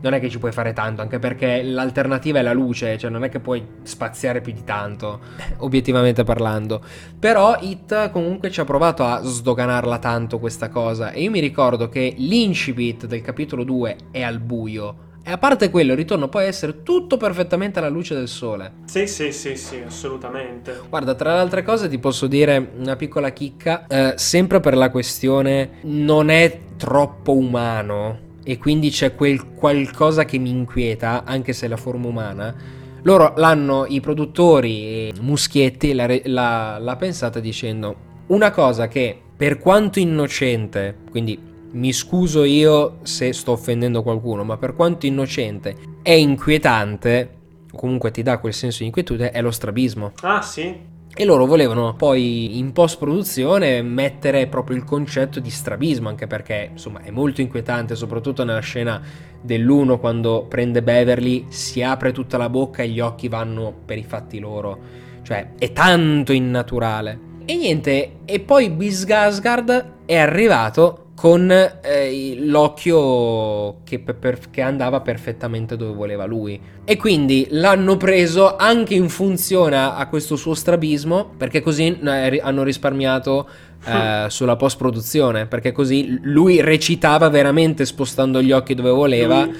non 0.00 0.14
è 0.14 0.20
che 0.20 0.28
ci 0.28 0.38
puoi 0.38 0.52
fare 0.52 0.72
tanto, 0.72 1.02
anche 1.02 1.18
perché 1.18 1.62
l'alternativa 1.62 2.38
è 2.38 2.42
la 2.42 2.52
luce, 2.52 2.96
cioè 2.98 3.10
non 3.10 3.24
è 3.24 3.28
che 3.28 3.40
puoi 3.40 3.64
spaziare 3.82 4.40
più 4.40 4.52
di 4.52 4.64
tanto, 4.64 5.20
obiettivamente 5.58 6.24
parlando. 6.24 6.82
Però 7.18 7.56
It 7.60 8.10
comunque 8.10 8.50
ci 8.50 8.60
ha 8.60 8.64
provato 8.64 9.04
a 9.04 9.20
sdoganarla 9.22 9.98
tanto 9.98 10.38
questa 10.38 10.68
cosa 10.68 11.10
e 11.10 11.22
io 11.22 11.30
mi 11.30 11.40
ricordo 11.40 11.88
che 11.88 12.14
l'incipit 12.16 13.06
del 13.06 13.20
capitolo 13.22 13.64
2 13.64 13.96
è 14.10 14.22
al 14.22 14.38
buio, 14.38 15.06
E 15.24 15.30
a 15.32 15.36
parte 15.36 15.68
quello, 15.68 15.92
il 15.92 15.98
ritorno 15.98 16.28
può 16.28 16.40
essere 16.40 16.82
tutto 16.82 17.18
perfettamente 17.18 17.80
alla 17.80 17.90
luce 17.90 18.14
del 18.14 18.28
sole. 18.28 18.72
Sì, 18.86 19.06
sì, 19.06 19.30
sì, 19.32 19.56
sì, 19.56 19.82
assolutamente. 19.84 20.80
Guarda, 20.88 21.14
tra 21.14 21.34
le 21.34 21.40
altre 21.40 21.62
cose 21.62 21.88
ti 21.88 21.98
posso 21.98 22.26
dire 22.26 22.70
una 22.78 22.96
piccola 22.96 23.30
chicca, 23.30 23.86
eh, 23.86 24.14
sempre 24.16 24.60
per 24.60 24.74
la 24.74 24.90
questione 24.90 25.80
non 25.82 26.30
è 26.30 26.60
troppo 26.78 27.34
umano 27.36 28.27
e 28.48 28.56
quindi 28.56 28.88
c'è 28.88 29.14
quel 29.14 29.50
qualcosa 29.52 30.24
che 30.24 30.38
mi 30.38 30.48
inquieta, 30.48 31.24
anche 31.24 31.52
se 31.52 31.66
è 31.66 31.68
la 31.68 31.76
forma 31.76 32.06
umana. 32.06 32.54
Loro 33.02 33.34
l'hanno, 33.36 33.84
i 33.86 34.00
produttori 34.00 35.12
Muschietti 35.20 35.92
l'ha, 35.92 36.06
l'ha, 36.24 36.78
l'ha 36.78 36.96
pensata 36.96 37.40
dicendo 37.40 37.96
una 38.28 38.50
cosa 38.50 38.88
che 38.88 39.20
per 39.36 39.58
quanto 39.58 39.98
innocente, 39.98 40.96
quindi 41.10 41.38
mi 41.72 41.92
scuso 41.92 42.42
io 42.44 43.00
se 43.02 43.34
sto 43.34 43.52
offendendo 43.52 44.02
qualcuno, 44.02 44.44
ma 44.44 44.56
per 44.56 44.74
quanto 44.74 45.04
innocente 45.04 45.76
è 46.00 46.12
inquietante, 46.12 47.36
comunque 47.70 48.10
ti 48.10 48.22
dà 48.22 48.38
quel 48.38 48.54
senso 48.54 48.78
di 48.78 48.86
inquietudine, 48.86 49.30
è 49.30 49.42
lo 49.42 49.50
strabismo. 49.50 50.12
Ah 50.22 50.40
sì? 50.40 50.87
E 51.20 51.24
loro 51.24 51.46
volevano 51.46 51.94
poi 51.96 52.58
in 52.58 52.72
post 52.72 52.96
produzione 52.96 53.82
mettere 53.82 54.46
proprio 54.46 54.76
il 54.76 54.84
concetto 54.84 55.40
di 55.40 55.50
strabismo, 55.50 56.08
anche 56.08 56.28
perché 56.28 56.68
insomma 56.70 57.00
è 57.02 57.10
molto 57.10 57.40
inquietante, 57.40 57.96
soprattutto 57.96 58.44
nella 58.44 58.60
scena 58.60 59.02
dell'uno 59.40 59.98
quando 59.98 60.46
prende 60.48 60.80
Beverly, 60.80 61.46
si 61.48 61.82
apre 61.82 62.12
tutta 62.12 62.36
la 62.36 62.48
bocca 62.48 62.84
e 62.84 62.90
gli 62.90 63.00
occhi 63.00 63.26
vanno 63.26 63.74
per 63.84 63.98
i 63.98 64.04
fatti 64.04 64.38
loro. 64.38 64.78
Cioè 65.22 65.54
è 65.58 65.72
tanto 65.72 66.30
innaturale. 66.30 67.18
E 67.46 67.56
niente, 67.56 68.18
e 68.24 68.38
poi 68.38 68.70
Bisgasgard 68.70 69.94
è 70.06 70.16
arrivato 70.16 71.06
con 71.18 71.50
eh, 71.50 72.36
l'occhio 72.42 73.82
che, 73.82 73.98
per, 73.98 74.38
che, 74.50 74.60
andava 74.60 75.00
perfettamente 75.00 75.76
dove 75.76 75.92
voleva 75.92 76.24
lui. 76.26 76.60
E 76.84 76.96
quindi 76.96 77.48
l'hanno 77.50 77.96
preso 77.96 78.54
anche 78.54 78.94
in 78.94 79.08
funzione 79.08 79.76
a 79.76 80.06
questo 80.06 80.36
suo 80.36 80.54
strabismo, 80.54 81.32
perché 81.36 81.60
così 81.60 81.98
eh, 82.00 82.40
hanno 82.40 82.62
risparmiato 82.62 83.48
eh, 83.84 84.26
sulla 84.30 84.54
post 84.54 84.76
produzione, 84.76 85.46
perché 85.46 85.72
così 85.72 86.20
lui 86.22 86.60
recitava 86.60 87.28
veramente 87.28 87.84
spostando 87.84 88.40
gli 88.40 88.52
occhi 88.52 88.74
dove 88.74 88.90
voleva. 88.90 89.42
Lui 89.42 89.56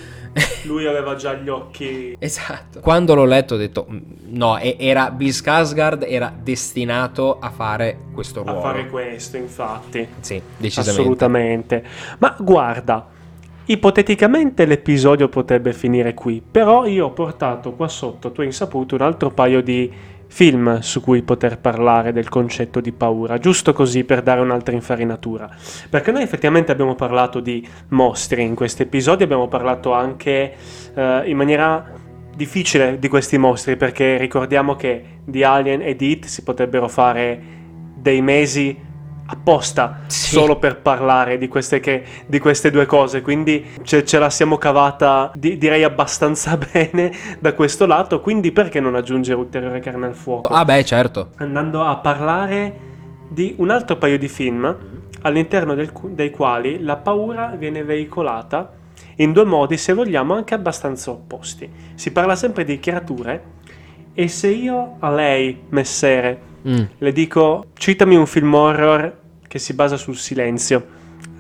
lui 0.65 0.87
aveva 0.87 1.15
già 1.15 1.35
gli 1.35 1.49
occhi. 1.49 2.17
esatto. 2.19 2.81
Quando 2.81 3.15
l'ho 3.15 3.25
letto 3.25 3.55
ho 3.55 3.57
detto 3.57 3.87
mm, 3.91 3.99
no, 4.31 4.59
era 4.59 5.11
Bill 5.11 5.31
Skarsgård 5.31 6.05
era 6.07 6.33
destinato 6.37 7.39
a 7.39 7.51
fare 7.51 7.99
questo 8.13 8.43
ruolo. 8.43 8.59
A 8.59 8.63
fare 8.63 8.87
questo, 8.89 9.37
infatti. 9.37 10.07
Sì, 10.21 10.41
decisamente. 10.57 11.01
Assolutamente. 11.01 11.85
Ma 12.19 12.37
guarda, 12.39 13.17
Ipoteticamente 13.71 14.65
l'episodio 14.65 15.29
potrebbe 15.29 15.75
finire 15.75 16.15
qui, 16.15 16.41
però 16.41 16.87
io 16.87 17.05
ho 17.05 17.11
portato 17.11 17.73
qua 17.73 17.87
sotto, 17.87 18.33
tu 18.33 18.41
hai 18.41 18.47
insaputo, 18.47 18.95
un 18.95 19.03
altro 19.03 19.31
paio 19.31 19.61
di 19.61 19.93
film 20.29 20.79
su 20.81 21.01
cui 21.01 21.23
poter 21.23 21.59
parlare 21.59 22.13
del 22.13 22.29
concetto 22.29 22.81
di 22.81 22.93
paura, 22.93 23.39
giusto 23.39 23.73
così 23.73 24.05
per 24.05 24.23
dare 24.23 24.41
un'altra 24.41 24.75
infarinatura. 24.75 25.51
Perché 25.89 26.13
noi 26.13 26.23
effettivamente 26.23 26.71
abbiamo 26.71 26.95
parlato 26.95 27.41
di 27.41 27.67
mostri 27.89 28.43
in 28.43 28.55
questo 28.55 28.83
episodio, 28.83 29.25
abbiamo 29.25 29.49
parlato 29.49 29.93
anche 29.93 30.55
eh, 30.95 31.23
in 31.25 31.37
maniera 31.37 32.07
difficile 32.35 32.99
di 32.99 33.09
questi 33.09 33.37
mostri, 33.37 33.77
perché 33.77 34.17
ricordiamo 34.17 34.77
che 34.77 35.21
di 35.25 35.43
Alien 35.43 35.83
e 35.83 35.97
di 35.97 36.11
It 36.13 36.27
si 36.27 36.43
potrebbero 36.43 36.87
fare 36.87 37.57
dei 37.97 38.21
mesi 38.23 38.87
apposta 39.31 40.01
sì. 40.07 40.35
solo 40.35 40.57
per 40.57 40.81
parlare 40.81 41.37
di 41.39 41.49
queste, 41.49 41.81
che, 41.81 42.03
di 42.27 42.39
queste 42.39 42.71
due 42.71 42.87
cose, 42.87 43.21
quindi 43.21 43.65
ce, 43.83 44.05
ce 44.05 44.19
la 44.19 44.31
siamo 44.31 44.57
cavata 44.57 45.31
di, 45.35 45.59
direi 45.59 45.85
abbastanza 45.85 46.57
bene 46.73 47.13
da 47.39 47.53
questo 47.53 47.87
lato, 47.87 48.21
quindi 48.21 48.53
perché 48.53 48.81
non 48.81 48.95
aggiungere 48.95 49.39
ulteriore 49.39 49.81
carne 49.81 50.07
al 50.07 50.15
fuoco? 50.15 50.53
Ah 50.53 50.65
beh 50.65 50.85
certo. 50.85 51.31
Andando 51.37 51.85
a 51.85 51.97
parlare 51.97 52.87
di 53.29 53.55
un 53.59 53.71
altro 53.71 53.97
paio 53.97 54.19
di 54.19 54.29
film 54.29 54.77
all'interno 55.23 55.75
del, 55.75 55.93
dei 56.11 56.31
quali 56.31 56.83
la 56.83 56.97
paura 56.97 57.55
viene 57.57 57.83
veicolata 57.83 58.73
in 59.17 59.33
due 59.33 59.45
modi, 59.45 59.77
se 59.77 59.93
vogliamo, 59.93 60.35
anche 60.35 60.55
abbastanza 60.55 61.11
opposti. 61.11 61.69
Si 61.95 62.13
parla 62.13 62.37
sempre 62.37 62.65
di 62.65 62.79
creature 62.79 63.57
e 64.15 64.29
se 64.29 64.49
io 64.49 64.97
a 65.01 65.11
lei, 65.11 65.65
messere, 65.69 66.41
Mm. 66.67 66.83
Le 66.99 67.13
dico, 67.13 67.67
citami 67.75 68.17
un 68.17 68.27
film 68.27 68.55
horror 68.55 69.17
che 69.47 69.59
si 69.59 69.75
basa 69.75 69.97
sul 69.97 70.17
silenzio. 70.17 70.87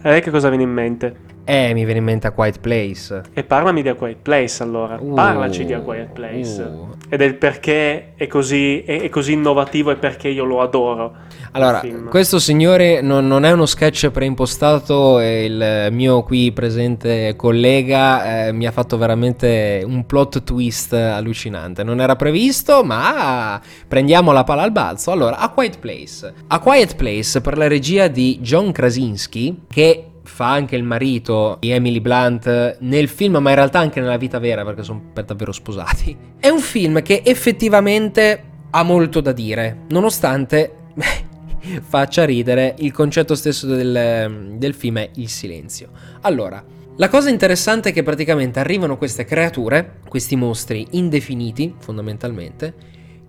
A 0.02 0.11
lei 0.11 0.20
che 0.20 0.31
cosa 0.31 0.48
viene 0.48 0.64
in 0.64 0.72
mente? 0.72 1.16
Eh, 1.51 1.73
mi 1.73 1.87
viene 1.87 2.01
in 2.01 2.05
mente 2.05 2.27
A 2.27 2.33
Quiet 2.33 2.61
Place. 2.61 3.23
E 3.33 3.43
parlami 3.43 3.81
di 3.81 3.89
A 3.89 3.95
Quiet 3.95 4.19
Place 4.21 4.63
allora. 4.63 4.99
Uh, 5.01 5.15
Parlaci 5.15 5.65
di 5.65 5.73
A 5.73 5.81
Quiet 5.81 6.11
Place. 6.11 6.61
Uh. 6.61 6.95
Ed 7.09 7.23
è 7.23 7.25
il 7.25 7.37
perché 7.37 8.13
è 8.17 8.27
così, 8.27 8.83
è, 8.83 9.01
è 9.01 9.09
così 9.09 9.33
innovativo 9.33 9.91
e 9.91 9.97
perché 9.97 10.29
io 10.29 10.45
lo 10.45 10.61
adoro. 10.61 11.15
Allora, 11.53 11.83
questo 12.11 12.39
signore 12.39 13.01
non, 13.01 13.27
non, 13.27 13.47
è 13.47 13.53
uno 13.53 13.65
sketch 13.65 14.11
preimpostato 14.11 15.21
e 15.21 15.47
il 15.47 15.89
mio 15.91 16.23
qui 16.23 16.53
presente 16.53 17.35
collega 17.35 18.49
eh, 18.49 18.53
mi 18.53 18.67
ha 18.67 18.71
fatto 18.71 18.99
veramente 18.99 19.83
un 19.87 20.05
plot 20.05 20.45
twist 20.45 20.93
allucinante. 20.93 21.83
Non 21.83 22.03
era 22.03 22.15
previsto, 22.15 22.85
ma 22.85 23.59
prendiamo 23.89 24.33
la 24.33 24.45
palla 24.45 24.65
al 24.65 24.73
balzo. 24.73 25.13
Allora, 25.13 25.39
A 25.39 25.49
Quiet 25.49 25.79
Place. 25.79 26.31
A 26.49 26.59
Quiet 26.59 26.95
Place 26.95 27.41
per 27.41 27.57
la 27.57 27.69
regia 27.69 28.07
di 28.07 28.39
John 28.43 28.71
Krasinski, 28.71 29.63
che 29.67 30.09
fa 30.29 30.53
anche 30.53 30.77
il 30.77 30.85
marito 30.85 31.57
di 31.59 31.71
Emily 31.71 32.01
Blunt 32.01 32.77
nel 32.81 33.09
film, 33.09 33.38
ma 33.38 33.51
in 33.51 33.57
realtà 33.57 33.81
anche 33.81 34.01
nella 34.01 34.17
vita 34.17 34.38
vera, 34.38 34.64
perché 34.64 34.83
sono 34.83 35.03
per 35.12 35.25
davvero 35.25 35.53
sposati. 35.53 36.17
È 36.38 36.49
un 36.49 36.61
film 36.61 37.03
che 37.03 37.23
effettivamente 37.25 38.45
ha 38.71 38.83
molto 38.83 39.21
da 39.21 39.33
dire, 39.33 39.85
nonostante 39.88 40.73
faccia 41.83 42.25
ridere 42.25 42.75
il 42.79 42.93
concetto 42.93 43.35
stesso 43.35 43.67
del, 43.67 44.55
del 44.57 44.75
film 44.75 44.99
è 44.99 45.11
il 45.14 45.29
silenzio. 45.29 45.88
Allora, 46.21 46.62
la 46.97 47.09
cosa 47.09 47.31
interessante 47.31 47.91
è 47.91 47.93
che 47.93 48.03
praticamente 48.03 48.59
arrivano 48.59 48.99
queste 48.99 49.25
creature, 49.25 50.01
questi 50.09 50.37
mostri 50.37 50.87
indefiniti 50.93 51.75
fondamentalmente, 51.79 52.75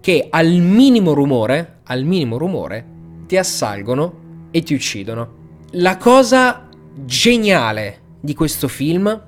che 0.01 0.27
al 0.29 0.49
minimo 0.49 1.13
rumore, 1.13 1.79
al 1.83 2.03
minimo 2.03 2.37
rumore, 2.37 2.85
ti 3.27 3.37
assalgono 3.37 4.47
e 4.51 4.63
ti 4.63 4.73
uccidono. 4.73 5.37
La 5.73 5.97
cosa 5.97 6.68
geniale 7.05 8.01
di 8.19 8.33
questo 8.33 8.67
film 8.67 9.27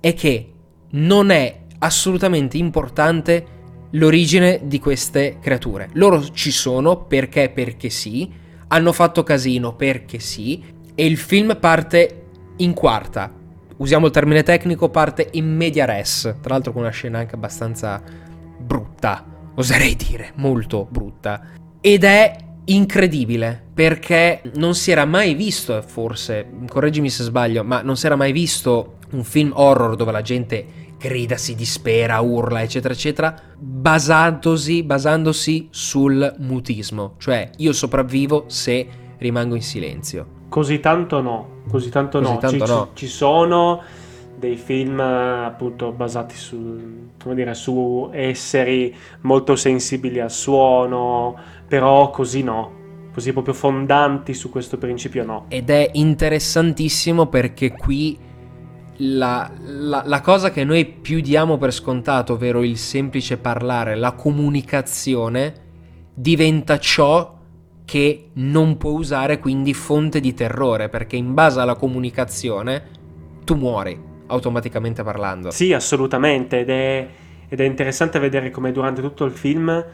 è 0.00 0.14
che 0.14 0.52
non 0.90 1.30
è 1.30 1.60
assolutamente 1.78 2.56
importante 2.56 3.54
l'origine 3.90 4.60
di 4.64 4.78
queste 4.78 5.38
creature. 5.40 5.88
Loro 5.92 6.22
ci 6.30 6.50
sono 6.50 7.04
perché 7.04 7.50
perché 7.50 7.90
sì, 7.90 8.30
hanno 8.68 8.92
fatto 8.92 9.22
casino 9.22 9.74
perché 9.74 10.18
sì 10.18 10.62
e 10.94 11.06
il 11.06 11.16
film 11.16 11.56
parte 11.58 12.24
in 12.56 12.72
quarta. 12.72 13.32
Usiamo 13.78 14.06
il 14.06 14.12
termine 14.12 14.42
tecnico, 14.42 14.88
parte 14.88 15.28
in 15.32 15.54
media 15.54 15.84
res, 15.84 16.36
tra 16.40 16.54
l'altro 16.54 16.72
con 16.72 16.82
una 16.82 16.90
scena 16.90 17.18
anche 17.18 17.34
abbastanza 17.34 18.02
brutta, 18.58 19.24
oserei 19.54 19.94
dire, 19.94 20.32
molto 20.36 20.86
brutta. 20.90 21.48
Ed 21.80 22.04
è 22.04 22.36
incredibile 22.66 23.62
perché 23.74 24.42
non 24.54 24.74
si 24.74 24.90
era 24.90 25.04
mai 25.04 25.34
visto, 25.34 25.80
forse, 25.82 26.46
correggimi 26.68 27.10
se 27.10 27.22
sbaglio, 27.24 27.62
ma 27.64 27.82
non 27.82 27.96
si 27.96 28.06
era 28.06 28.16
mai 28.16 28.32
visto 28.32 28.94
un 29.10 29.24
film 29.24 29.52
horror 29.54 29.96
dove 29.96 30.12
la 30.12 30.22
gente 30.22 30.84
grida, 30.98 31.36
si 31.36 31.54
dispera, 31.54 32.20
urla, 32.20 32.62
eccetera, 32.62 32.94
eccetera, 32.94 33.34
basandosi, 33.56 34.82
basandosi 34.82 35.68
sul 35.70 36.34
mutismo, 36.38 37.14
cioè 37.18 37.50
io 37.58 37.72
sopravvivo 37.72 38.44
se 38.48 38.86
rimango 39.18 39.54
in 39.54 39.62
silenzio. 39.62 40.34
Così 40.48 40.80
tanto 40.80 41.20
no, 41.20 41.62
così 41.68 41.90
tanto, 41.90 42.18
così 42.18 42.32
no. 42.32 42.38
Tanto 42.38 42.64
ci, 42.64 42.72
no. 42.72 42.90
ci 42.94 43.06
sono 43.06 43.82
dei 44.38 44.56
film 44.56 45.00
appunto 45.00 45.92
basati 45.92 46.36
su, 46.36 46.78
dire, 47.34 47.54
su 47.54 48.10
esseri 48.12 48.94
molto 49.22 49.56
sensibili 49.56 50.20
al 50.20 50.30
suono, 50.30 51.36
però 51.66 52.10
così 52.10 52.42
no, 52.42 52.72
così 53.12 53.32
proprio 53.32 53.54
fondanti 53.54 54.34
su 54.34 54.50
questo 54.50 54.78
principio 54.78 55.24
no. 55.24 55.44
Ed 55.48 55.70
è 55.70 55.90
interessantissimo 55.94 57.26
perché 57.26 57.72
qui 57.72 58.18
la, 58.98 59.50
la, 59.58 60.02
la, 60.06 60.20
cosa 60.20 60.50
che 60.50 60.64
noi 60.64 60.86
più 60.86 61.20
diamo 61.20 61.58
per 61.58 61.72
scontato, 61.72 62.34
ovvero 62.34 62.62
il 62.62 62.78
semplice 62.78 63.36
parlare, 63.36 63.94
la 63.94 64.12
comunicazione, 64.12 65.54
diventa 66.14 66.78
ciò 66.78 67.34
che 67.84 68.30
non 68.34 68.76
può 68.78 68.90
usare 68.90 69.38
quindi 69.38 69.74
fonte 69.74 70.20
di 70.20 70.34
terrore, 70.34 70.88
perché 70.88 71.16
in 71.16 71.34
base 71.34 71.60
alla 71.60 71.74
comunicazione 71.76 72.84
tu 73.44 73.54
muori 73.54 73.98
automaticamente 74.26 75.02
parlando. 75.02 75.50
Sì, 75.50 75.72
assolutamente, 75.72 76.60
ed 76.60 76.70
è, 76.70 77.08
ed 77.48 77.60
è 77.60 77.64
interessante 77.64 78.18
vedere 78.18 78.50
come 78.50 78.72
durante 78.72 79.00
tutto 79.00 79.24
il 79.24 79.32
film 79.32 79.84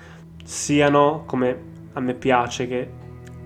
siano, 0.43 1.25
come 1.27 1.71
a 1.93 2.01
me 2.01 2.15
piace 2.15 2.67
che 2.67 2.89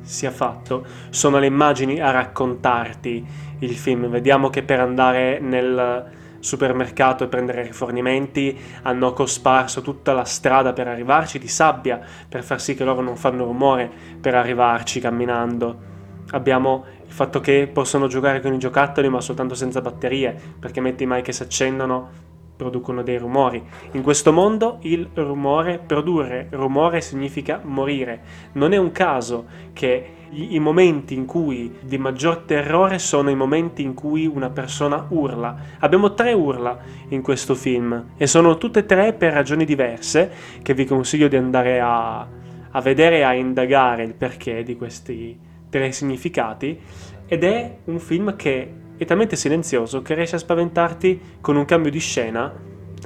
sia 0.02 0.30
fatto, 0.30 0.84
sono 1.10 1.38
le 1.38 1.46
immagini 1.46 2.00
a 2.00 2.10
raccontarti 2.10 3.26
il 3.60 3.76
film. 3.76 4.08
Vediamo 4.08 4.50
che 4.50 4.62
per 4.62 4.80
andare 4.80 5.40
nel 5.40 6.14
supermercato 6.46 7.24
e 7.24 7.26
prendere 7.26 7.62
rifornimenti, 7.62 8.56
hanno 8.82 9.12
cosparso 9.12 9.82
tutta 9.82 10.12
la 10.12 10.24
strada 10.24 10.72
per 10.72 10.86
arrivarci 10.86 11.38
di 11.38 11.48
sabbia 11.48 12.00
per 12.28 12.44
far 12.44 12.60
sì 12.60 12.74
che 12.74 12.84
loro 12.84 13.02
non 13.02 13.16
fanno 13.16 13.44
rumore 13.44 13.90
per 14.20 14.34
arrivarci 14.34 15.00
camminando. 15.00 15.94
Abbiamo 16.30 16.84
il 17.04 17.12
fatto 17.12 17.40
che 17.40 17.68
possono 17.72 18.06
giocare 18.06 18.40
con 18.40 18.52
i 18.52 18.58
giocattoli 18.58 19.08
ma 19.08 19.20
soltanto 19.20 19.54
senza 19.54 19.80
batterie, 19.80 20.36
perché 20.58 20.80
metti 20.80 21.04
mai 21.04 21.22
che 21.22 21.32
si 21.32 21.42
accendono 21.42 22.24
producono 22.56 23.02
dei 23.02 23.18
rumori. 23.18 23.62
In 23.92 24.02
questo 24.02 24.32
mondo 24.32 24.78
il 24.82 25.08
rumore, 25.14 25.78
produrre 25.78 26.48
rumore 26.50 27.00
significa 27.00 27.60
morire. 27.62 28.20
Non 28.52 28.72
è 28.72 28.76
un 28.76 28.92
caso 28.92 29.44
che 29.72 30.14
i, 30.30 30.58
momenti 30.58 31.14
in 31.14 31.26
cui 31.26 31.78
di 31.82 31.98
maggior 31.98 32.38
terrore 32.38 32.98
sono 32.98 33.30
i 33.30 33.36
momenti 33.36 33.82
in 33.82 33.94
cui 33.94 34.26
una 34.26 34.50
persona 34.50 35.06
urla. 35.08 35.56
Abbiamo 35.78 36.14
tre 36.14 36.32
urla 36.32 36.78
in 37.08 37.22
questo 37.22 37.54
film 37.54 38.12
e 38.16 38.26
sono 38.26 38.58
tutte 38.58 38.80
e 38.80 38.86
tre 38.86 39.12
per 39.12 39.32
ragioni 39.32 39.64
diverse 39.64 40.30
che 40.62 40.74
vi 40.74 40.84
consiglio 40.84 41.28
di 41.28 41.36
andare 41.36 41.80
a, 41.80 42.26
a 42.70 42.80
vedere 42.80 43.18
e 43.18 43.22
a 43.22 43.34
indagare 43.34 44.02
il 44.02 44.14
perché 44.14 44.62
di 44.62 44.76
questi 44.76 45.38
tre 45.68 45.92
significati 45.92 46.78
ed 47.26 47.44
è 47.44 47.78
un 47.84 47.98
film 47.98 48.36
che 48.36 48.72
è 48.96 49.04
talmente 49.04 49.36
silenzioso 49.36 50.02
che 50.02 50.14
riesce 50.14 50.36
a 50.36 50.38
spaventarti 50.38 51.20
con 51.40 51.56
un 51.56 51.64
cambio 51.64 51.90
di 51.90 51.98
scena 51.98 52.52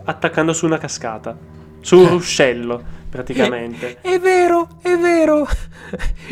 attaccando 0.05 0.53
su 0.53 0.66
una 0.66 0.79
cascata, 0.79 1.37
su 1.81 1.98
un 1.98 2.09
ruscello 2.09 2.98
praticamente. 3.11 3.98
È, 4.00 4.09
è, 4.14 4.20
vero, 4.20 4.68
è 4.81 4.96
vero. 4.96 5.46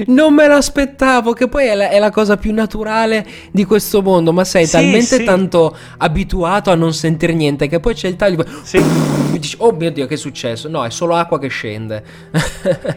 Non 0.07 0.33
me 0.33 0.47
l'aspettavo, 0.47 1.33
che 1.33 1.49
poi 1.49 1.67
è 1.67 1.75
la, 1.75 1.89
è 1.91 1.99
la, 1.99 2.11
cosa 2.11 2.37
più 2.37 2.55
naturale 2.55 3.27
di 3.51 3.65
questo 3.65 4.01
mondo, 4.01 4.33
ma 4.33 4.45
sei 4.45 4.65
sì, 4.65 4.73
talmente 4.73 5.17
sì. 5.17 5.25
tanto 5.25 5.77
abituato 5.99 6.71
a 6.71 6.75
non 6.75 6.95
sentire 6.95 7.35
niente 7.35 7.67
che 7.67 7.81
poi 7.81 7.95
c'è 7.95 8.09
il 8.09 8.17
taglio. 8.17 8.45
Sì. 8.63 8.81
Dici, 9.33 9.57
oh 9.59 9.73
mio 9.73 9.91
Dio, 9.91 10.07
che 10.07 10.15
è 10.15 10.19
successo? 10.19 10.69
No, 10.69 10.85
è 10.85 10.91
solo 10.91 11.15
acqua 11.15 11.39
che 11.39 11.49
scende. 11.49 12.03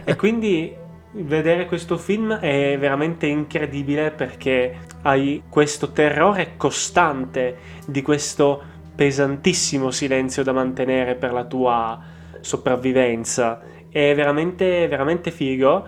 e 0.04 0.16
quindi 0.16 0.72
vedere 1.12 1.66
questo 1.66 1.98
film 1.98 2.34
è 2.34 2.76
veramente 2.78 3.26
incredibile 3.26 4.10
perché 4.10 4.78
hai 5.02 5.42
questo 5.48 5.92
terrore 5.92 6.54
costante 6.56 7.56
di 7.86 8.02
questo 8.02 8.62
pesantissimo 8.94 9.90
silenzio 9.90 10.42
da 10.42 10.52
mantenere 10.52 11.14
per 11.14 11.32
la 11.32 11.44
tua 11.44 12.00
sopravvivenza. 12.40 13.60
È 13.88 14.14
veramente, 14.14 14.88
veramente 14.88 15.30
figo. 15.30 15.86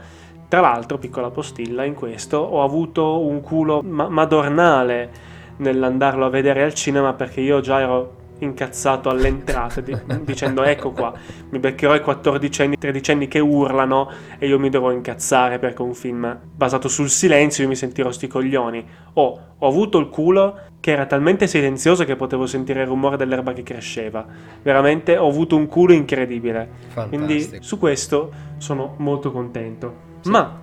Tra 0.48 0.60
l'altro, 0.60 0.98
piccola 0.98 1.30
postilla 1.30 1.84
in 1.84 1.94
questo, 1.94 2.36
ho 2.38 2.62
avuto 2.62 3.20
un 3.20 3.40
culo 3.40 3.82
ma- 3.82 4.08
madornale 4.08 5.32
nell'andarlo 5.56 6.26
a 6.26 6.30
vedere 6.30 6.62
al 6.62 6.74
cinema 6.74 7.14
perché 7.14 7.40
io 7.40 7.60
già 7.60 7.80
ero 7.80 8.22
incazzato 8.38 9.08
all'entrata 9.08 9.80
di, 9.80 9.96
dicendo 10.22 10.62
ecco 10.62 10.90
qua, 10.90 11.12
mi 11.50 11.58
beccherò 11.58 11.94
i 11.94 12.00
14 12.00 12.62
anni, 12.62 12.78
13 12.78 13.10
anni 13.12 13.28
che 13.28 13.38
urlano 13.38 14.10
e 14.38 14.46
io 14.46 14.58
mi 14.58 14.70
devo 14.70 14.90
incazzare 14.90 15.58
perché 15.58 15.82
un 15.82 15.94
film 15.94 16.38
basato 16.54 16.88
sul 16.88 17.08
silenzio 17.08 17.62
io 17.62 17.68
mi 17.68 17.76
sentirò 17.76 18.10
sti 18.10 18.26
coglioni. 18.26 18.86
Oh, 19.14 19.40
ho 19.58 19.68
avuto 19.68 19.98
il 19.98 20.08
culo 20.08 20.58
che 20.80 20.90
era 20.90 21.06
talmente 21.06 21.46
silenzioso 21.46 22.04
che 22.04 22.16
potevo 22.16 22.46
sentire 22.46 22.82
il 22.82 22.86
rumore 22.86 23.16
dell'erba 23.16 23.52
che 23.52 23.62
cresceva. 23.62 24.24
Veramente 24.62 25.16
ho 25.16 25.28
avuto 25.28 25.56
un 25.56 25.66
culo 25.66 25.92
incredibile. 25.92 26.68
Fantastico. 26.88 27.08
Quindi 27.08 27.58
su 27.62 27.78
questo 27.78 28.32
sono 28.58 28.94
molto 28.98 29.30
contento. 29.32 29.94
Sì. 30.20 30.30
Ma, 30.30 30.60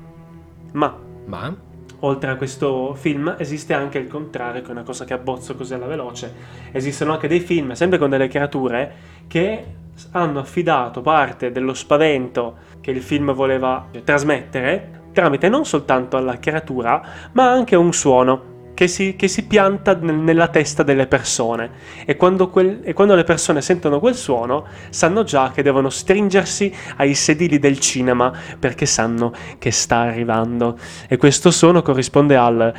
ma, 0.74 0.98
ma 1.26 1.56
oltre 2.02 2.32
a 2.32 2.36
questo 2.36 2.94
film 2.96 3.36
esiste 3.38 3.74
anche 3.74 3.98
il 3.98 4.08
contrario, 4.08 4.62
che 4.62 4.68
è 4.68 4.72
una 4.72 4.84
cosa 4.84 5.06
che 5.06 5.14
abbozzo 5.14 5.56
così 5.56 5.74
alla 5.74 5.88
veloce. 5.88 6.34
Esistono 6.72 7.14
anche 7.14 7.28
dei 7.28 7.40
film, 7.40 7.74
sempre 7.74 7.98
con 7.98 8.10
delle 8.10 8.28
creature, 8.28 8.94
che 9.28 9.66
hanno 10.12 10.40
affidato 10.40 11.02
parte 11.02 11.52
dello 11.52 11.74
spavento 11.74 12.70
che 12.82 12.92
il 12.92 13.02
film 13.02 13.34
voleva 13.34 13.88
trasmettere 14.04 15.00
tramite 15.12 15.50
non 15.50 15.66
soltanto 15.66 16.18
alla 16.18 16.40
creatura, 16.40 17.02
ma 17.34 17.52
anche 17.52 17.76
un 17.76 17.94
suono 17.94 18.51
che 18.82 18.88
si, 18.88 19.16
che 19.16 19.28
si 19.28 19.44
pianta 19.44 19.94
nel, 19.94 20.16
nella 20.16 20.48
testa 20.48 20.82
delle 20.82 21.06
persone 21.06 21.70
e 22.04 22.18
quando, 22.18 22.50
quel, 22.50 22.80
e 22.82 22.94
quando 22.94 23.14
le 23.14 23.24
persone 23.24 23.62
sentono 23.62 24.00
quel 24.00 24.16
suono 24.16 24.66
sanno 24.90 25.22
già 25.22 25.52
che 25.54 25.62
devono 25.62 25.92
stringersi 25.92 26.74
ai 26.98 27.14
sedili 27.14 27.60
del 27.60 27.80
cinema 27.80 28.34
perché 28.58 28.88
sanno 28.88 29.34
che 29.60 29.70
sta 29.70 29.98
arrivando 29.98 30.80
e 31.08 31.18
questo 31.18 31.52
suono 31.52 31.84
corrisponde 31.84 32.36
al 32.36 32.74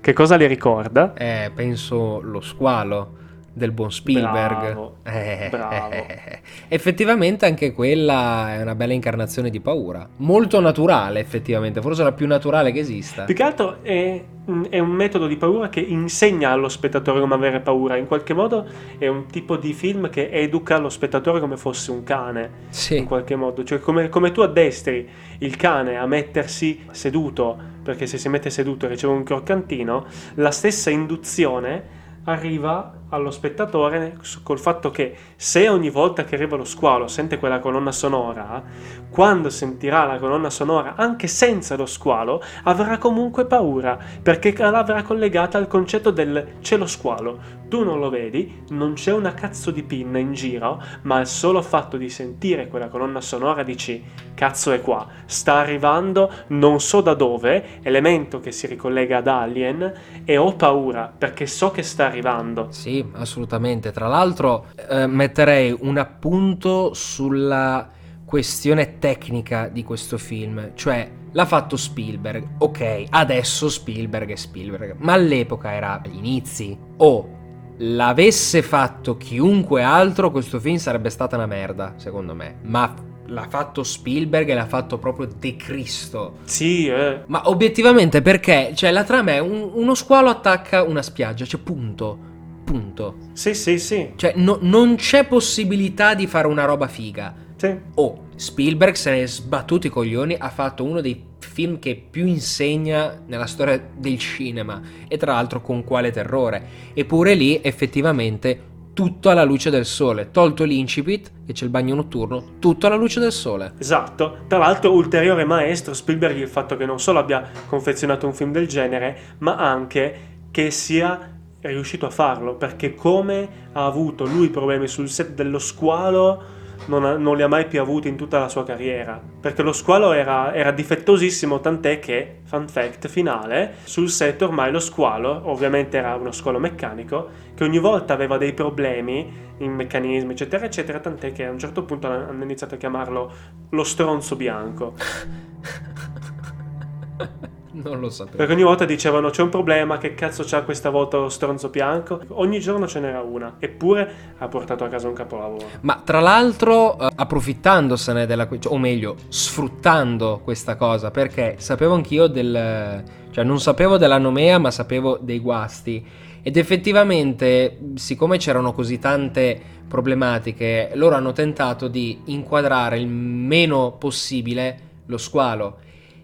che 0.00 0.12
cosa 0.12 0.36
le 0.36 0.46
ricorda? 0.46 1.14
Eh, 1.14 1.50
penso 1.52 2.20
lo 2.20 2.40
squalo 2.40 3.18
del 3.52 3.72
buon 3.72 3.90
Spielberg. 3.90 4.60
Bravo, 4.60 4.96
eh, 5.02 5.48
bravo. 5.50 5.90
effettivamente 6.68 7.46
anche 7.46 7.72
quella 7.72 8.54
è 8.54 8.62
una 8.62 8.74
bella 8.74 8.92
incarnazione 8.92 9.50
di 9.50 9.60
paura. 9.60 10.08
Molto 10.16 10.60
naturale, 10.60 11.20
effettivamente, 11.20 11.80
forse 11.80 12.02
la 12.02 12.12
più 12.12 12.26
naturale 12.26 12.72
che 12.72 12.78
esista. 12.78 13.24
Più 13.24 13.34
che 13.34 13.42
altro 13.42 13.82
è, 13.82 14.22
è, 14.68 14.78
un 14.78 14.90
metodo 14.90 15.26
di 15.26 15.36
paura 15.36 15.68
che 15.68 15.80
insegna 15.80 16.50
allo 16.50 16.68
spettatore 16.68 17.20
come 17.20 17.34
avere 17.34 17.60
paura. 17.60 17.96
In 17.96 18.06
qualche 18.06 18.34
modo 18.34 18.66
è 18.98 19.08
un 19.08 19.26
tipo 19.26 19.56
di 19.56 19.72
film 19.72 20.10
che 20.10 20.30
educa 20.30 20.78
lo 20.78 20.88
spettatore 20.88 21.40
come 21.40 21.56
fosse 21.56 21.90
un 21.90 22.04
cane. 22.04 22.50
Sì. 22.68 22.98
In 22.98 23.06
qualche 23.06 23.34
modo. 23.34 23.64
Cioè 23.64 23.80
come, 23.80 24.08
come 24.08 24.30
tu 24.30 24.40
addestri 24.42 25.08
il 25.38 25.56
cane 25.56 25.96
a 25.96 26.06
mettersi 26.06 26.86
seduto, 26.92 27.58
perché 27.82 28.06
se 28.06 28.16
si 28.16 28.28
mette 28.28 28.48
seduto 28.48 28.86
riceve 28.86 29.12
un 29.12 29.24
croccantino, 29.24 30.06
la 30.34 30.50
stessa 30.52 30.90
induzione 30.90 31.98
arriva 32.24 32.99
allo 33.10 33.30
spettatore 33.30 34.16
col 34.42 34.58
fatto 34.58 34.90
che 34.90 35.14
se 35.36 35.68
ogni 35.68 35.90
volta 35.90 36.24
che 36.24 36.34
arriva 36.34 36.56
lo 36.56 36.64
squalo 36.64 37.06
sente 37.06 37.38
quella 37.38 37.60
colonna 37.60 37.92
sonora, 37.92 38.62
quando 39.10 39.50
sentirà 39.50 40.04
la 40.04 40.18
colonna 40.18 40.50
sonora 40.50 40.94
anche 40.96 41.26
senza 41.26 41.76
lo 41.76 41.86
squalo, 41.86 42.42
avrà 42.64 42.98
comunque 42.98 43.46
paura, 43.46 43.98
perché 44.22 44.54
l'avrà 44.56 45.02
collegata 45.02 45.58
al 45.58 45.66
concetto 45.68 46.10
del 46.10 46.58
c'è 46.60 46.76
lo 46.76 46.86
squalo. 46.86 47.58
Tu 47.68 47.84
non 47.84 48.00
lo 48.00 48.10
vedi, 48.10 48.64
non 48.70 48.94
c'è 48.94 49.12
una 49.12 49.32
cazzo 49.32 49.70
di 49.70 49.84
pinna 49.84 50.18
in 50.18 50.32
giro, 50.32 50.82
ma 51.02 51.20
il 51.20 51.26
solo 51.28 51.62
fatto 51.62 51.96
di 51.96 52.08
sentire 52.08 52.66
quella 52.66 52.88
colonna 52.88 53.20
sonora 53.20 53.62
dici 53.62 54.02
cazzo 54.34 54.72
è 54.72 54.80
qua, 54.80 55.06
sta 55.26 55.58
arrivando 55.58 56.30
non 56.48 56.80
so 56.80 57.00
da 57.00 57.14
dove, 57.14 57.80
elemento 57.82 58.40
che 58.40 58.50
si 58.50 58.66
ricollega 58.66 59.18
ad 59.18 59.28
Alien, 59.28 59.92
e 60.24 60.36
ho 60.36 60.54
paura 60.54 61.12
perché 61.16 61.46
so 61.46 61.70
che 61.70 61.82
sta 61.82 62.06
arrivando. 62.06 62.68
Sì, 62.70 62.99
assolutamente. 63.12 63.90
Tra 63.92 64.06
l'altro 64.06 64.66
eh, 64.88 65.06
metterei 65.06 65.76
un 65.80 65.98
appunto 65.98 66.94
sulla 66.94 67.88
questione 68.24 68.98
tecnica 68.98 69.68
di 69.68 69.82
questo 69.82 70.16
film, 70.16 70.70
cioè 70.74 71.10
l'ha 71.32 71.44
fatto 71.44 71.76
Spielberg, 71.76 72.46
ok, 72.58 73.06
adesso 73.10 73.68
Spielberg 73.68 74.30
è 74.30 74.36
Spielberg, 74.36 74.94
ma 74.98 75.14
all'epoca 75.14 75.72
era 75.72 76.00
agli 76.00 76.16
inizi. 76.16 76.78
O 76.98 77.38
l'avesse 77.78 78.62
fatto 78.62 79.16
chiunque 79.16 79.82
altro, 79.82 80.30
questo 80.30 80.60
film 80.60 80.76
sarebbe 80.76 81.10
stata 81.10 81.36
una 81.36 81.46
merda, 81.46 81.94
secondo 81.96 82.34
me. 82.34 82.56
Ma 82.62 82.94
l'ha 83.26 83.46
fatto 83.48 83.82
Spielberg 83.82 84.48
e 84.48 84.54
l'ha 84.54 84.66
fatto 84.66 84.98
proprio 84.98 85.26
De 85.26 85.56
Cristo. 85.56 86.38
Sì, 86.44 86.86
eh. 86.86 87.22
Ma 87.26 87.48
obiettivamente 87.48 88.22
perché? 88.22 88.72
Cioè, 88.74 88.90
la 88.90 89.04
trama 89.04 89.32
è 89.32 89.38
un, 89.38 89.70
uno 89.72 89.94
squalo 89.94 90.28
attacca 90.28 90.82
una 90.82 91.02
spiaggia, 91.02 91.44
cioè 91.44 91.60
punto 91.60 92.28
punto. 92.70 93.16
Sì, 93.32 93.54
sì, 93.54 93.78
sì. 93.78 94.12
Cioè, 94.14 94.34
no, 94.36 94.58
non 94.60 94.94
c'è 94.94 95.26
possibilità 95.26 96.14
di 96.14 96.26
fare 96.26 96.46
una 96.46 96.64
roba 96.64 96.86
figa. 96.86 97.34
Sì. 97.56 97.76
Oh, 97.94 98.28
Spielberg 98.36 98.94
se 98.94 99.10
ne 99.10 99.22
è 99.22 99.26
sbattuto 99.26 99.86
i 99.86 99.90
coglioni, 99.90 100.36
ha 100.38 100.48
fatto 100.48 100.84
uno 100.84 101.00
dei 101.00 101.28
film 101.38 101.78
che 101.78 102.00
più 102.10 102.26
insegna 102.26 103.20
nella 103.26 103.46
storia 103.46 103.82
del 103.96 104.18
cinema. 104.18 104.80
E 105.08 105.16
tra 105.16 105.32
l'altro 105.32 105.60
con 105.60 105.82
quale 105.84 106.10
terrore. 106.10 106.64
Eppure 106.94 107.34
lì, 107.34 107.60
effettivamente, 107.62 108.68
tutto 108.92 109.30
alla 109.30 109.44
luce 109.44 109.70
del 109.70 109.84
sole. 109.84 110.30
Tolto 110.30 110.64
l'incipit, 110.64 111.32
che 111.46 111.52
c'è 111.52 111.64
il 111.64 111.70
bagno 111.70 111.94
notturno, 111.96 112.56
tutto 112.60 112.86
alla 112.86 112.96
luce 112.96 113.18
del 113.18 113.32
sole. 113.32 113.72
Esatto. 113.78 114.44
Tra 114.46 114.58
l'altro, 114.58 114.92
ulteriore 114.92 115.44
maestro 115.44 115.92
Spielberg 115.92 116.36
il 116.36 116.48
fatto 116.48 116.76
che 116.76 116.86
non 116.86 117.00
solo 117.00 117.18
abbia 117.18 117.50
confezionato 117.66 118.26
un 118.26 118.32
film 118.32 118.52
del 118.52 118.68
genere, 118.68 119.18
ma 119.38 119.56
anche 119.56 120.28
che 120.50 120.70
sia 120.70 121.39
è 121.60 121.68
riuscito 121.68 122.06
a 122.06 122.10
farlo 122.10 122.54
perché 122.54 122.94
come 122.94 123.68
ha 123.72 123.84
avuto 123.84 124.24
lui 124.24 124.48
problemi 124.48 124.88
sul 124.88 125.08
set 125.08 125.32
dello 125.32 125.58
squalo 125.58 126.58
non, 126.86 127.04
ha, 127.04 127.16
non 127.16 127.36
li 127.36 127.42
ha 127.42 127.48
mai 127.48 127.66
più 127.66 127.80
avuti 127.80 128.08
in 128.08 128.16
tutta 128.16 128.38
la 128.38 128.48
sua 128.48 128.64
carriera. 128.64 129.20
Perché 129.40 129.62
lo 129.62 129.72
squalo 129.72 130.12
era, 130.12 130.54
era, 130.54 130.70
difettosissimo 130.70 131.60
tant'è 131.60 131.98
che 131.98 132.40
fun 132.44 132.68
fact 132.68 133.08
finale 133.08 133.74
sul 133.84 134.08
set 134.08 134.40
ormai 134.42 134.72
lo 134.72 134.80
squalo 134.80 135.42
ovviamente 135.44 135.98
era 135.98 136.14
uno 136.14 136.32
squalo 136.32 136.58
meccanico 136.58 137.28
che 137.54 137.64
ogni 137.64 137.78
volta 137.78 138.14
aveva 138.14 138.38
dei 138.38 138.54
problemi 138.54 139.48
in 139.58 139.72
meccanismi 139.72 140.32
eccetera 140.32 140.64
eccetera 140.64 141.00
tant'è 141.00 141.32
che 141.32 141.44
a 141.44 141.50
un 141.50 141.58
certo 141.58 141.84
punto 141.84 142.06
hanno 142.06 142.42
iniziato 142.42 142.76
a 142.76 142.78
chiamarlo 142.78 143.32
lo 143.68 143.84
stronzo 143.84 144.36
bianco 144.36 144.94
Non 147.72 148.00
lo 148.00 148.10
sapevo. 148.10 148.36
Perché 148.36 148.52
ogni 148.52 148.62
volta 148.62 148.84
dicevano 148.84 149.30
c'è 149.30 149.42
un 149.42 149.48
problema, 149.48 149.98
che 149.98 150.14
cazzo 150.14 150.42
c'ha 150.44 150.62
questa 150.62 150.90
volta 150.90 151.18
lo 151.18 151.28
stronzo 151.28 151.68
bianco? 151.68 152.20
Ogni 152.28 152.58
giorno 152.58 152.86
ce 152.88 153.00
n'era 153.00 153.20
una, 153.20 153.56
eppure 153.58 154.12
ha 154.38 154.48
portato 154.48 154.84
a 154.84 154.88
casa 154.88 155.06
un 155.06 155.14
capolavoro. 155.14 155.66
Ma 155.82 156.00
tra 156.04 156.20
l'altro, 156.20 156.98
eh, 156.98 157.08
approfittandosene 157.14 158.26
della... 158.26 158.48
o 158.66 158.78
meglio, 158.78 159.16
sfruttando 159.28 160.40
questa 160.42 160.76
cosa, 160.76 161.10
perché 161.10 161.56
sapevo 161.58 161.94
anch'io 161.94 162.26
del... 162.26 163.04
cioè 163.30 163.44
non 163.44 163.60
sapevo 163.60 163.96
della 163.96 164.18
nomea, 164.18 164.58
ma 164.58 164.70
sapevo 164.70 165.18
dei 165.20 165.38
guasti. 165.38 166.04
Ed 166.42 166.56
effettivamente, 166.56 167.78
siccome 167.94 168.38
c'erano 168.38 168.72
così 168.72 168.98
tante 168.98 169.60
problematiche, 169.86 170.90
loro 170.94 171.14
hanno 171.14 171.32
tentato 171.32 171.86
di 171.86 172.20
inquadrare 172.26 172.98
il 172.98 173.06
meno 173.06 173.96
possibile 173.98 174.88
lo 175.06 175.18
squalo 175.18 175.78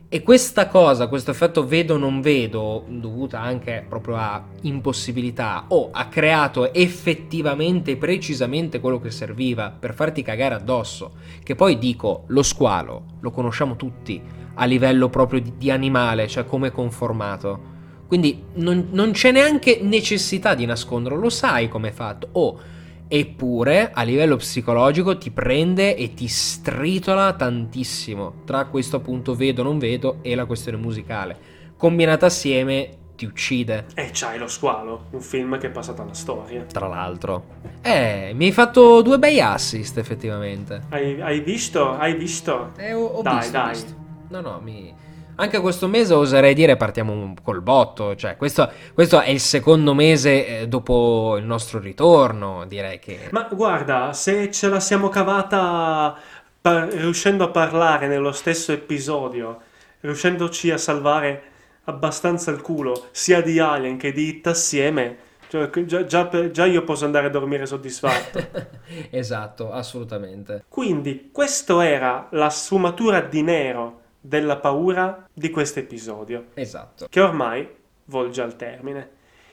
e 0.09 0.23
questa 0.23 0.69
cosa, 0.69 1.09
questo 1.09 1.33
effetto 1.33 1.67
vedo 1.67 1.97
non 1.97 2.21
vedo, 2.21 2.85
dovuta 2.87 3.41
anche 3.41 3.85
proprio 3.89 4.15
a 4.15 4.41
impossibilità, 4.63 5.65
o 5.69 5.89
ha 5.91 6.07
creato 6.07 6.73
effettivamente 6.73 7.97
precisamente 7.97 8.79
quello 8.79 9.01
che 9.01 9.11
serviva 9.11 9.75
per 9.77 9.95
farti 9.95 10.23
cagare 10.23 10.55
addosso. 10.55 11.15
Che 11.43 11.57
poi 11.57 11.77
dico, 11.79 12.23
lo 12.29 12.45
squalo 12.45 13.15
lo 13.19 13.33
conosciamo 13.33 13.75
tutti 13.75 14.23
a 14.55 14.65
livello 14.65 15.09
proprio 15.09 15.41
di, 15.41 15.55
di 15.57 15.73
animale, 15.73 16.29
cioè 16.29 16.47
come 16.47 16.71
conformato. 16.71 17.75
Quindi 18.07 18.45
non, 18.55 18.89
non, 18.93 19.11
c'è 19.11 19.33
neanche 19.33 19.81
necessità 19.83 20.55
di 20.55 20.65
nasconderlo, 20.67 21.19
lo 21.19 21.31
sai 21.31 21.69
come 21.69 21.89
è 21.89 21.93
fatto. 21.93 22.29
Oh, 22.33 22.61
Eppure 23.09 23.93
a 23.93 24.03
livello 24.03 24.37
psicologico 24.37 25.17
ti 25.17 25.31
prende 25.31 25.97
e 25.97 26.13
ti 26.15 26.27
stritola 26.27 27.33
tantissimo 27.35 28.43
tra 28.45 28.65
questo 28.65 28.97
appunto 28.97 29.35
vedo 29.35 29.63
non 29.63 29.79
vedo 29.79 30.19
e 30.23 30.35
la 30.35 30.45
questione 30.45 30.77
musicale. 30.77 31.39
Combinata 31.77 32.27
assieme 32.27 33.05
ti 33.17 33.25
uccide. 33.25 33.87
E 33.95 34.11
c'hai 34.13 34.39
lo 34.39 34.49
squalo, 34.49 35.07
un 35.11 35.21
film 35.21 35.59
che 35.59 35.69
è 35.69 35.71
passato 35.71 36.03
alla 36.03 36.15
storia. 36.15 36.65
Tra 36.65 36.89
l'altro. 36.89 37.45
Eh, 37.81 38.33
mi 38.35 38.47
hai 38.47 38.53
fatto 38.53 39.03
due 39.03 39.19
bei 39.19 39.41
assist 39.41 39.99
effettivamente. 39.99 40.83
Hai, 40.91 41.21
hai 41.21 41.41
visto? 41.41 41.93
Hai 41.93 42.15
visto? 42.17 42.73
Eh, 42.77 42.93
ho, 42.93 43.05
ho 43.05 43.23
dai, 43.23 43.39
visto, 43.39 43.53
dai. 43.53 43.69
visto. 43.71 43.95
No, 44.29 44.41
no, 44.41 44.61
mi 44.63 44.93
anche 45.37 45.61
questo 45.61 45.87
mese 45.87 46.15
oserei 46.15 46.55
dire 46.55 46.77
partiamo 46.77 47.35
col 47.43 47.63
botto, 47.63 48.15
cioè 48.17 48.37
questo, 48.37 48.71
questo 48.95 49.21
è 49.21 49.31
il 49.31 49.41
secondo 49.41 49.95
mese 49.95 50.61
eh, 50.61 50.69
dopo 50.69 51.37
il 51.39 51.45
nostro 51.45 51.79
ritorno, 51.79 52.65
direi 52.67 52.99
che... 52.99 53.29
Ma 53.31 53.49
guarda, 53.51 54.13
se 54.13 54.51
ce 54.51 54.69
la 54.69 54.81
siamo 54.81 55.09
cavata 55.09 56.17
par- 56.61 56.89
riuscendo 56.89 57.45
a 57.45 57.49
parlare 57.49 58.07
nello 58.07 58.33
stesso 58.33 58.73
episodio, 58.73 59.61
riuscendoci 60.01 60.71
a 60.71 60.79
salvare 60.79 61.43
abbastanza 61.85 62.51
il 62.51 62.61
culo 62.61 63.09
sia 63.13 63.41
di 63.41 63.59
Alien 63.59 63.97
che 63.97 64.13
di 64.13 64.29
It 64.29 64.47
assieme, 64.47 65.19
cioè, 65.49 65.71
già, 65.85 66.05
già, 66.05 66.51
già, 66.51 66.65
io 66.65 66.83
posso 66.83 67.05
andare 67.05 67.27
a 67.27 67.31
dormire 67.31 67.67
soddisfatto. 67.67 68.45
esatto, 69.11 69.71
assolutamente. 69.71 70.65
Quindi, 70.69 71.31
questa 71.31 71.87
era 71.87 72.27
la 72.31 72.51
sfumatura 72.51 73.21
di 73.21 73.43
nero 73.43 74.01
della 74.27 74.57
paura 74.57 75.29
di 75.33 75.51
questo 75.51 75.79
episodio. 75.79 76.47
Esatto. 76.55 77.07
Che 77.09 77.21
ormai 77.21 77.69
volge 78.07 78.43
al 78.43 78.57
termine. 78.57 79.11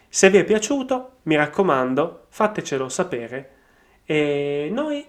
Se 0.09 0.29
vi 0.29 0.37
è 0.37 0.43
piaciuto, 0.43 1.17
mi 1.23 1.35
raccomando, 1.35 2.25
fatecelo 2.29 2.89
sapere 2.89 3.49
e 4.05 4.69
noi 4.71 5.05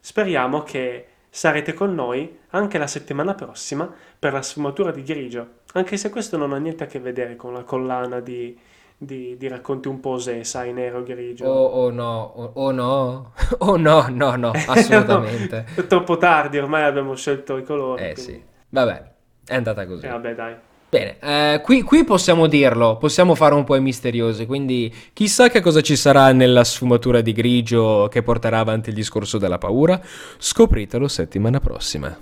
speriamo 0.00 0.62
che 0.62 1.06
sarete 1.28 1.74
con 1.74 1.94
noi 1.94 2.40
anche 2.50 2.78
la 2.78 2.86
settimana 2.86 3.34
prossima 3.34 3.92
per 4.18 4.32
la 4.32 4.42
sfumatura 4.42 4.90
di 4.90 5.02
grigio, 5.02 5.46
anche 5.74 5.96
se 5.96 6.10
questo 6.10 6.36
non 6.36 6.52
ha 6.52 6.58
niente 6.58 6.84
a 6.84 6.86
che 6.86 6.98
vedere 6.98 7.36
con 7.36 7.52
la 7.52 7.62
collana 7.62 8.20
di, 8.20 8.58
di, 8.96 9.36
di 9.36 9.48
racconti 9.48 9.88
un 9.88 10.00
po' 10.00 10.18
se, 10.18 10.44
sai, 10.44 10.72
nero 10.72 11.02
grigio. 11.02 11.46
Oh, 11.46 11.84
oh 11.84 11.90
no, 11.90 12.32
oh, 12.34 12.50
oh 12.54 12.70
no, 12.70 13.32
oh 13.58 13.76
no, 13.76 14.06
no, 14.08 14.36
no, 14.36 14.50
assolutamente. 14.66 15.64
no, 15.76 15.82
è 15.82 15.86
troppo 15.86 16.16
tardi, 16.18 16.58
ormai 16.58 16.82
abbiamo 16.82 17.14
scelto 17.14 17.56
i 17.56 17.64
colori. 17.64 18.02
Eh 18.02 18.14
quindi. 18.14 18.32
sì. 18.32 18.50
Vabbè, 18.72 19.02
è 19.46 19.54
andata 19.54 19.86
così. 19.86 20.06
Eh, 20.06 20.08
vabbè, 20.08 20.34
dai. 20.34 20.54
Bene, 20.88 21.16
eh, 21.20 21.60
qui, 21.62 21.82
qui, 21.82 22.04
possiamo 22.04 22.46
dirlo, 22.46 22.96
possiamo 22.98 23.34
fare 23.34 23.54
un 23.54 23.64
po' 23.64 23.76
i 23.76 23.80
misteriosi, 23.80 24.44
quindi 24.44 24.92
chissà 25.12 25.48
che 25.48 25.60
cosa 25.60 25.80
ci 25.80 25.96
sarà 25.96 26.32
nella 26.32 26.64
sfumatura 26.64 27.22
di 27.22 27.32
grigio 27.32 28.08
che 28.10 28.22
porterà 28.22 28.58
avanti 28.58 28.90
il 28.90 28.94
discorso 28.94 29.38
della 29.38 29.56
paura, 29.56 29.98
scopritelo 30.36 31.08
settimana 31.08 31.60
prossima. 31.60 32.14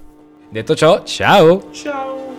Detto 0.49 0.77
ciò, 0.77 1.03
ciao! 1.03 1.73
Ciao! 1.73 2.30